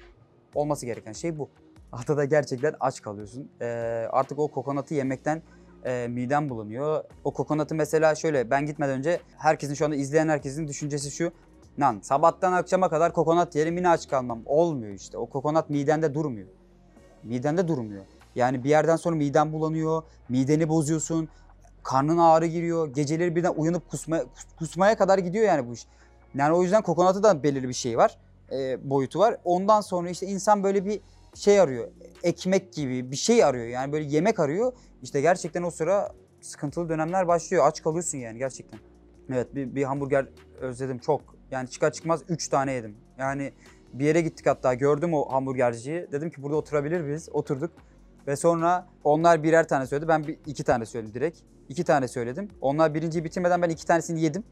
olması 0.55 0.87
gereken 0.87 1.13
şey 1.13 1.39
bu. 1.39 1.51
Adada 1.93 2.25
gerçekten 2.25 2.75
aç 2.81 3.03
kalıyorsun. 3.03 3.51
E, 3.61 3.67
artık 4.11 4.39
o 4.39 4.49
kokonatı 4.49 4.95
yemekten 4.95 5.43
e, 5.85 6.09
midem 6.09 6.49
bulanıyor. 6.49 7.05
O 7.25 7.33
kokonatı 7.33 7.75
mesela 7.75 8.15
şöyle 8.15 8.51
ben 8.51 8.67
gitmeden 8.67 8.99
önce 8.99 9.21
herkesin 9.39 9.75
şu 9.75 9.85
anda 9.85 9.97
izleyen 9.97 10.29
herkesin 10.29 10.69
düşüncesi 10.69 11.11
şu. 11.11 11.33
Lan 11.81 11.99
sabahtan 12.03 12.53
akşama 12.53 12.89
kadar 12.89 13.13
kokonat 13.13 13.55
yerim 13.55 13.77
yine 13.77 13.89
aç 13.89 14.09
kalmam. 14.09 14.43
Olmuyor 14.47 14.93
işte. 14.95 15.19
O 15.19 15.27
kokonat 15.27 15.71
midende 15.71 16.15
durmuyor. 16.15 16.49
Midende 17.23 17.69
durmuyor. 17.69 18.03
Yani 18.35 18.65
bir 18.65 18.69
yerden 18.69 18.97
sonra 18.97 19.17
miden 19.17 19.53
bulanıyor. 19.53 20.03
Mideni 20.29 20.69
bozuyorsun. 20.69 21.29
Karnın 21.83 22.19
ağrı 22.19 22.47
giriyor. 22.47 22.89
Geceleri 22.95 23.37
birden 23.37 23.53
uyanıp 23.57 23.91
kusmaya, 23.91 24.23
kus- 24.23 24.57
kusmaya 24.59 24.97
kadar 24.97 25.19
gidiyor 25.19 25.45
yani 25.45 25.69
bu 25.69 25.73
iş. 25.75 25.87
Yani 26.35 26.55
o 26.55 26.63
yüzden 26.63 26.83
kokonatı 26.83 27.23
da 27.23 27.43
belirli 27.43 27.69
bir 27.69 27.75
şey 27.75 27.99
var. 27.99 28.19
e, 28.53 28.91
boyutu 28.91 29.19
var. 29.19 29.37
Ondan 29.45 29.81
sonra 29.81 30.11
işte 30.11 30.27
insan 30.27 30.63
böyle 30.65 30.85
bir 30.85 31.01
şey 31.35 31.61
arıyor. 31.61 31.89
Ekmek 32.23 32.73
gibi 32.73 33.11
bir 33.11 33.17
şey 33.17 33.45
arıyor. 33.45 33.67
Yani 33.67 33.93
böyle 33.93 34.05
yemek 34.05 34.41
arıyor. 34.41 34.73
İşte 35.03 35.21
gerçekten 35.21 35.63
o 35.63 35.71
sıra 35.71 36.13
sıkıntılı 36.41 36.89
dönemler 36.89 37.29
başlıyor. 37.29 37.67
Aç 37.67 37.83
kalıyorsun 37.83 38.19
yani 38.19 38.39
gerçekten. 38.39 38.81
Evet 39.33 39.55
bir, 39.55 39.75
bir 39.75 39.83
hamburger 39.83 40.27
özledim 40.61 40.99
çok. 40.99 41.21
Yani 41.51 41.71
çıkar 41.71 41.93
çıkmaz 41.93 42.23
3 42.29 42.49
tane 42.49 42.73
yedim. 42.73 42.97
Yani 43.19 43.53
bir 43.93 44.05
yere 44.05 44.21
gittik 44.21 44.47
hatta 44.47 44.75
gördüm 44.75 45.15
o 45.15 45.33
hamburgerciyi. 45.33 46.07
Dedim 46.13 46.31
ki 46.31 46.43
burada 46.43 46.57
oturabilir 46.57 47.01
miyiz? 47.01 47.29
Oturduk. 47.33 47.71
Ve 48.27 48.37
sonra 48.37 48.87
onlar 49.05 49.43
birer 49.43 49.69
tane 49.69 49.87
söyledi. 49.87 50.09
Ben 50.09 50.27
bir, 50.27 50.39
iki 50.47 50.65
tane 50.65 50.87
söyledim 50.87 51.15
direkt. 51.15 51.39
İki 51.69 51.85
tane 51.85 52.09
söyledim. 52.09 52.49
Onlar 52.61 52.95
birinciyi 52.95 53.25
bitirmeden 53.25 53.63
ben 53.63 53.69
iki 53.69 53.87
tanesini 53.87 54.21
yedim. 54.21 54.45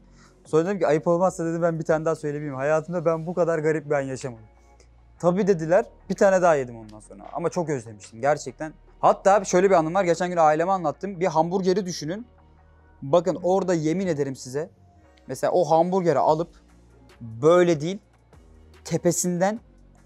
Sonra 0.45 0.65
dedim 0.65 0.79
ki 0.79 0.87
ayıp 0.87 1.07
olmazsa 1.07 1.45
dedim 1.45 1.61
ben 1.61 1.79
bir 1.79 1.85
tane 1.85 2.05
daha 2.05 2.15
söylemeyeyim. 2.15 2.55
Hayatımda 2.55 3.05
ben 3.05 3.27
bu 3.27 3.33
kadar 3.33 3.59
garip 3.59 3.91
an 3.91 4.01
yaşamadım. 4.01 4.45
Tabii 5.23 5.47
dediler. 5.47 5.85
Bir 6.09 6.15
tane 6.15 6.41
daha 6.41 6.55
yedim 6.55 6.77
ondan 6.77 6.99
sonra. 6.99 7.23
Ama 7.33 7.49
çok 7.49 7.69
özlemiştim 7.69 8.21
gerçekten. 8.21 8.73
Hatta 8.99 9.43
şöyle 9.43 9.69
bir 9.69 9.75
anım 9.75 9.93
var. 9.93 10.03
Geçen 10.03 10.29
gün 10.29 10.37
aileme 10.37 10.71
anlattım. 10.71 11.19
Bir 11.19 11.25
hamburgeri 11.25 11.85
düşünün. 11.85 12.25
Bakın 13.01 13.39
orada 13.43 13.73
yemin 13.73 14.07
ederim 14.07 14.35
size. 14.35 14.69
Mesela 15.27 15.53
o 15.53 15.65
hamburgeri 15.65 16.19
alıp 16.19 16.49
böyle 17.21 17.81
değil 17.81 17.99
tepesinden 18.85 19.59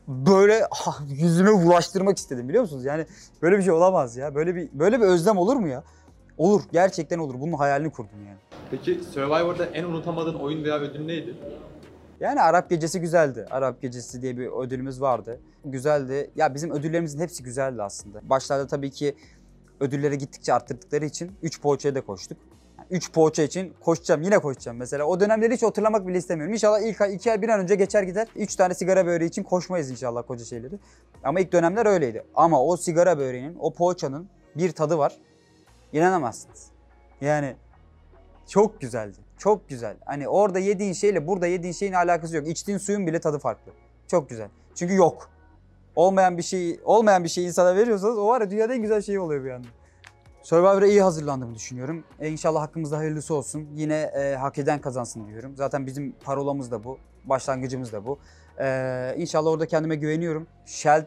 böyle 0.08 0.67
ah, 0.71 1.01
yüzüme 1.08 1.51
ulaştırmak 1.51 2.17
istedim 2.17 2.49
biliyor 2.49 2.62
musunuz? 2.63 2.86
Yani 2.86 3.06
böyle 3.41 3.58
bir 3.58 3.63
şey 3.63 3.71
olamaz 3.71 4.17
ya. 4.17 4.36
Böyle 4.36 4.56
bir 4.56 4.69
böyle 4.73 4.99
bir 5.01 5.06
özlem 5.06 5.38
olur 5.38 5.56
mu 5.56 5.67
ya? 5.67 5.84
Olur. 6.38 6.62
Gerçekten 6.71 7.19
olur. 7.19 7.36
Bunun 7.39 7.53
hayalini 7.53 7.91
kurdum 7.91 8.25
yani. 8.27 8.38
Peki 8.71 8.99
Survivor'da 9.13 9.65
en 9.65 9.84
unutamadığın 9.84 10.36
oyun 10.36 10.63
veya 10.63 10.80
ödül 10.80 11.06
neydi? 11.06 11.36
Yani 12.19 12.41
Arap 12.41 12.69
Gecesi 12.69 13.01
güzeldi. 13.01 13.45
Arap 13.49 13.82
Gecesi 13.82 14.21
diye 14.21 14.38
bir 14.38 14.47
ödülümüz 14.47 15.01
vardı. 15.01 15.39
Güzeldi. 15.65 16.32
Ya 16.36 16.53
bizim 16.56 16.71
ödüllerimizin 16.71 17.19
hepsi 17.19 17.43
güzeldi 17.43 17.84
aslında. 17.84 18.30
Başlarda 18.30 18.67
tabii 18.67 18.91
ki 18.91 19.15
ödülleri 19.80 20.17
gittikçe 20.17 20.53
arttırdıkları 20.53 21.06
için 21.06 21.32
3 21.41 21.62
poğaçaya 21.62 21.95
da 21.95 22.01
koştuk. 22.01 22.38
3 22.89 23.12
poğaça 23.12 23.43
için 23.43 23.73
koşacağım, 23.82 24.21
yine 24.21 24.39
koşacağım 24.39 24.77
mesela. 24.77 25.06
O 25.06 25.19
dönemleri 25.19 25.53
hiç 25.53 25.63
hatırlamak 25.63 26.08
bile 26.08 26.17
istemiyorum. 26.17 26.53
İnşallah 26.53 26.80
ilk 26.80 27.01
ay, 27.01 27.15
2 27.15 27.32
ay 27.32 27.41
bir 27.41 27.49
an 27.49 27.60
önce 27.60 27.75
geçer 27.75 28.03
gider. 28.03 28.27
3 28.36 28.56
tane 28.56 28.73
sigara 28.73 29.06
böreği 29.06 29.30
için 29.30 29.43
koşmayız 29.43 29.91
inşallah 29.91 30.23
koca 30.27 30.45
şeyleri. 30.45 30.80
Ama 31.23 31.39
ilk 31.39 31.51
dönemler 31.51 31.86
öyleydi. 31.86 32.23
Ama 32.36 32.63
o 32.63 32.77
sigara 32.77 33.17
böreğinin, 33.17 33.58
o 33.60 33.73
poğaçanın 33.73 34.30
bir 34.56 34.71
tadı 34.71 34.97
var. 34.97 35.17
İnanamazsınız. 35.93 36.67
Yani 37.21 37.56
çok 38.47 38.82
güzeldi. 38.82 39.26
Çok 39.38 39.69
güzel. 39.69 39.97
Hani 40.06 40.28
orada 40.28 40.60
yediğin 40.60 40.93
şeyle 40.93 41.28
burada 41.28 41.47
yediğin 41.47 41.73
şeyin 41.73 41.93
alakası 41.93 42.36
yok. 42.36 42.47
İçtiğin 42.47 42.78
suyun 42.78 43.08
bile 43.08 43.19
tadı 43.19 43.39
farklı. 43.39 43.71
Çok 44.08 44.30
güzel. 44.30 44.50
Çünkü 44.76 44.95
yok. 44.95 45.30
Olmayan 45.95 46.38
bir 46.38 46.43
şey, 46.43 46.80
olmayan 46.86 47.23
bir 47.23 47.30
şeyi 47.30 47.47
insana 47.47 47.76
veriyorsanız 47.76 48.17
o 48.17 48.28
var 48.28 48.41
ya 48.41 48.50
dünyada 48.50 48.73
en 48.73 48.82
güzel 48.82 49.02
şey 49.02 49.19
oluyor 49.19 49.43
bir 49.43 49.50
anda. 49.52 49.67
Survivor'a 50.43 50.88
iyi 50.88 51.02
hazırlandığımı 51.02 51.56
düşünüyorum. 51.56 52.04
E, 52.19 52.30
inşallah 52.30 52.62
hakkımızda 52.62 52.97
hayırlısı 52.97 53.34
olsun. 53.34 53.67
Yine 53.76 53.95
e, 53.95 54.36
hak 54.36 54.58
eden 54.58 54.82
kazansın 54.82 55.28
diyorum. 55.28 55.56
Zaten 55.56 55.86
bizim 55.86 56.15
parolamız 56.23 56.71
da 56.71 56.84
bu. 56.84 56.97
Başlangıcımız 57.26 57.93
da 57.93 58.06
bu. 58.06 58.19
E, 58.60 59.15
inşallah 59.17 59.50
orada 59.52 59.65
kendime 59.65 59.95
güveniyorum. 59.95 60.47
Shell 60.65 61.06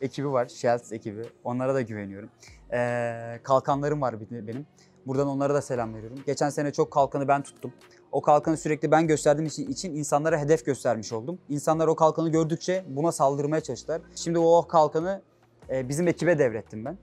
ekibi 0.00 0.32
var. 0.32 0.48
Shells 0.48 0.92
ekibi. 0.92 1.22
Onlara 1.44 1.74
da 1.74 1.80
güveniyorum. 1.80 2.28
E, 2.72 3.40
kalkanlarım 3.42 4.00
var 4.00 4.14
benim. 4.30 4.66
Buradan 5.06 5.28
onlara 5.28 5.54
da 5.54 5.62
selam 5.62 5.94
veriyorum. 5.94 6.18
Geçen 6.26 6.50
sene 6.50 6.72
çok 6.72 6.90
kalkanı 6.90 7.28
ben 7.28 7.42
tuttum. 7.42 7.72
O 8.12 8.22
kalkanı 8.22 8.56
sürekli 8.56 8.90
ben 8.90 9.06
gösterdiğim 9.06 9.46
için, 9.46 9.68
için 9.68 9.94
insanlara 9.94 10.38
hedef 10.38 10.66
göstermiş 10.66 11.12
oldum. 11.12 11.38
İnsanlar 11.48 11.86
o 11.86 11.96
kalkanı 11.96 12.28
gördükçe 12.28 12.84
buna 12.88 13.12
saldırmaya 13.12 13.60
çalıştılar. 13.60 14.02
Şimdi 14.14 14.38
o 14.38 14.66
kalkanı 14.68 15.22
e, 15.70 15.88
bizim 15.88 16.08
ekibe 16.08 16.38
devrettim 16.38 16.84
ben. 16.84 16.98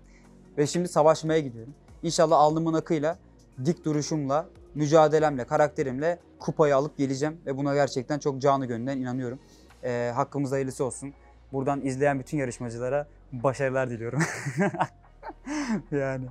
Ve 0.58 0.68
şimdi 0.68 0.88
savaşmaya 0.88 1.40
gidiyorum. 1.40 1.74
İnşallah 2.04 2.38
alnımın 2.38 2.74
akıyla, 2.74 3.18
dik 3.66 3.86
duruşumla, 3.86 4.50
mücadelemle, 4.76 5.46
karakterimle 5.46 6.20
kupayı 6.40 6.76
alıp 6.76 6.98
geleceğim. 6.98 7.38
Ve 7.46 7.58
buna 7.58 7.74
gerçekten 7.74 8.20
çok 8.20 8.42
canı 8.42 8.66
gönülden 8.66 8.98
inanıyorum. 8.98 9.40
E, 9.84 10.12
hakkımızda 10.16 10.56
hayırlısı 10.56 10.86
olsun. 10.86 11.14
Buradan 11.54 11.82
izleyen 11.82 12.20
bütün 12.20 12.38
yarışmacılara 12.38 13.08
başarılar 13.32 13.90
diliyorum. 13.90 14.22
yani. 15.92 16.26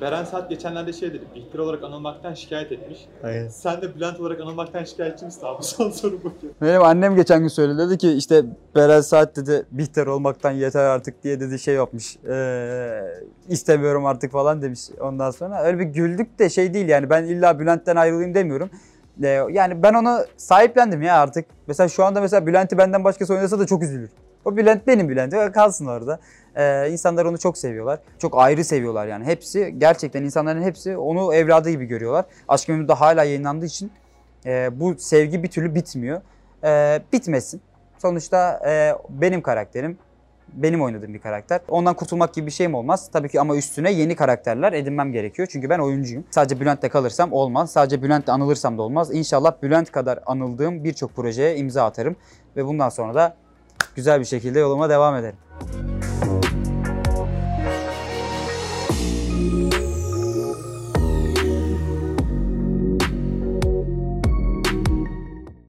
Beren 0.00 0.24
Saat 0.24 0.50
geçenlerde 0.50 0.92
şey 0.92 1.08
dedi, 1.12 1.24
Bihter 1.34 1.58
olarak 1.58 1.84
anılmaktan 1.84 2.34
şikayet 2.34 2.72
etmiş. 2.72 3.08
Sen 3.50 3.82
de 3.82 3.94
Bülent 3.94 4.20
olarak 4.20 4.40
anılmaktan 4.40 4.84
şikayetçi 4.84 5.24
misin 5.24 5.40
abi? 5.44 5.62
Son 5.64 5.90
soru 5.90 6.20
bu. 6.24 6.32
Benim 6.62 6.82
annem 6.82 7.16
geçen 7.16 7.40
gün 7.40 7.48
söyledi 7.48 7.78
dedi 7.78 7.98
ki 7.98 8.12
işte 8.12 8.44
Beren 8.74 9.00
Saat 9.00 9.36
dedi 9.36 9.66
Bihter 9.70 10.06
olmaktan 10.06 10.50
yeter 10.50 10.84
artık 10.84 11.24
diye 11.24 11.40
dedi 11.40 11.58
şey 11.58 11.74
yapmış. 11.74 12.16
Ee, 12.16 13.00
istemiyorum 13.48 14.06
artık 14.06 14.32
falan 14.32 14.62
demiş 14.62 14.80
ondan 15.00 15.30
sonra. 15.30 15.62
Öyle 15.62 15.78
bir 15.78 15.84
güldük 15.84 16.38
de 16.38 16.50
şey 16.50 16.74
değil 16.74 16.88
yani 16.88 17.10
ben 17.10 17.24
illa 17.24 17.58
Bülent'ten 17.58 17.96
ayrılayım 17.96 18.34
demiyorum. 18.34 18.70
Ee, 19.22 19.28
yani 19.28 19.82
ben 19.82 19.94
onu 19.94 20.18
sahiplendim 20.36 21.02
ya 21.02 21.16
artık. 21.16 21.46
Mesela 21.66 21.88
şu 21.88 22.04
anda 22.04 22.20
mesela 22.20 22.46
Bülent'i 22.46 22.78
benden 22.78 23.04
başkası 23.04 23.34
oynasa 23.34 23.58
da 23.58 23.66
çok 23.66 23.82
üzülür. 23.82 24.10
O 24.44 24.56
Bülent 24.56 24.86
benim 24.86 25.08
Bülent. 25.08 25.52
Kalsın 25.52 25.86
orada. 25.86 26.20
Ee, 26.58 26.90
insanlar 26.90 27.24
onu 27.24 27.38
çok 27.38 27.58
seviyorlar. 27.58 27.98
Çok 28.18 28.38
ayrı 28.38 28.64
seviyorlar 28.64 29.06
yani. 29.06 29.24
Hepsi 29.24 29.74
gerçekten 29.78 30.22
insanların 30.22 30.62
hepsi 30.62 30.96
onu 30.96 31.34
evladı 31.34 31.70
gibi 31.70 31.84
görüyorlar. 31.84 32.24
Aşk 32.48 32.68
Memnu 32.68 32.88
da 32.88 33.00
hala 33.00 33.24
yayınlandığı 33.24 33.66
için 33.66 33.92
e, 34.46 34.80
bu 34.80 34.94
sevgi 34.98 35.42
bir 35.42 35.48
türlü 35.48 35.74
bitmiyor. 35.74 36.20
E, 36.64 37.00
bitmesin. 37.12 37.60
Sonuçta 37.98 38.60
e, 38.66 38.94
benim 39.08 39.42
karakterim, 39.42 39.98
benim 40.52 40.82
oynadığım 40.82 41.14
bir 41.14 41.18
karakter. 41.18 41.60
Ondan 41.68 41.94
kurtulmak 41.94 42.34
gibi 42.34 42.46
bir 42.46 42.50
şeyim 42.50 42.74
olmaz. 42.74 43.10
Tabii 43.12 43.28
ki 43.28 43.40
ama 43.40 43.56
üstüne 43.56 43.92
yeni 43.92 44.16
karakterler 44.16 44.72
edinmem 44.72 45.12
gerekiyor. 45.12 45.48
Çünkü 45.52 45.70
ben 45.70 45.78
oyuncuyum. 45.78 46.24
Sadece 46.30 46.60
Bülent'te 46.60 46.88
kalırsam 46.88 47.32
olmaz. 47.32 47.72
Sadece 47.72 48.02
Bülent'te 48.02 48.32
anılırsam 48.32 48.78
da 48.78 48.82
olmaz. 48.82 49.14
İnşallah 49.14 49.62
Bülent 49.62 49.92
kadar 49.92 50.20
anıldığım 50.26 50.84
birçok 50.84 51.16
projeye 51.16 51.56
imza 51.56 51.84
atarım. 51.84 52.16
Ve 52.56 52.66
bundan 52.66 52.88
sonra 52.88 53.14
da 53.14 53.36
güzel 53.96 54.20
bir 54.20 54.24
şekilde 54.24 54.58
yoluma 54.58 54.88
devam 54.90 55.16
ederim. 55.16 55.36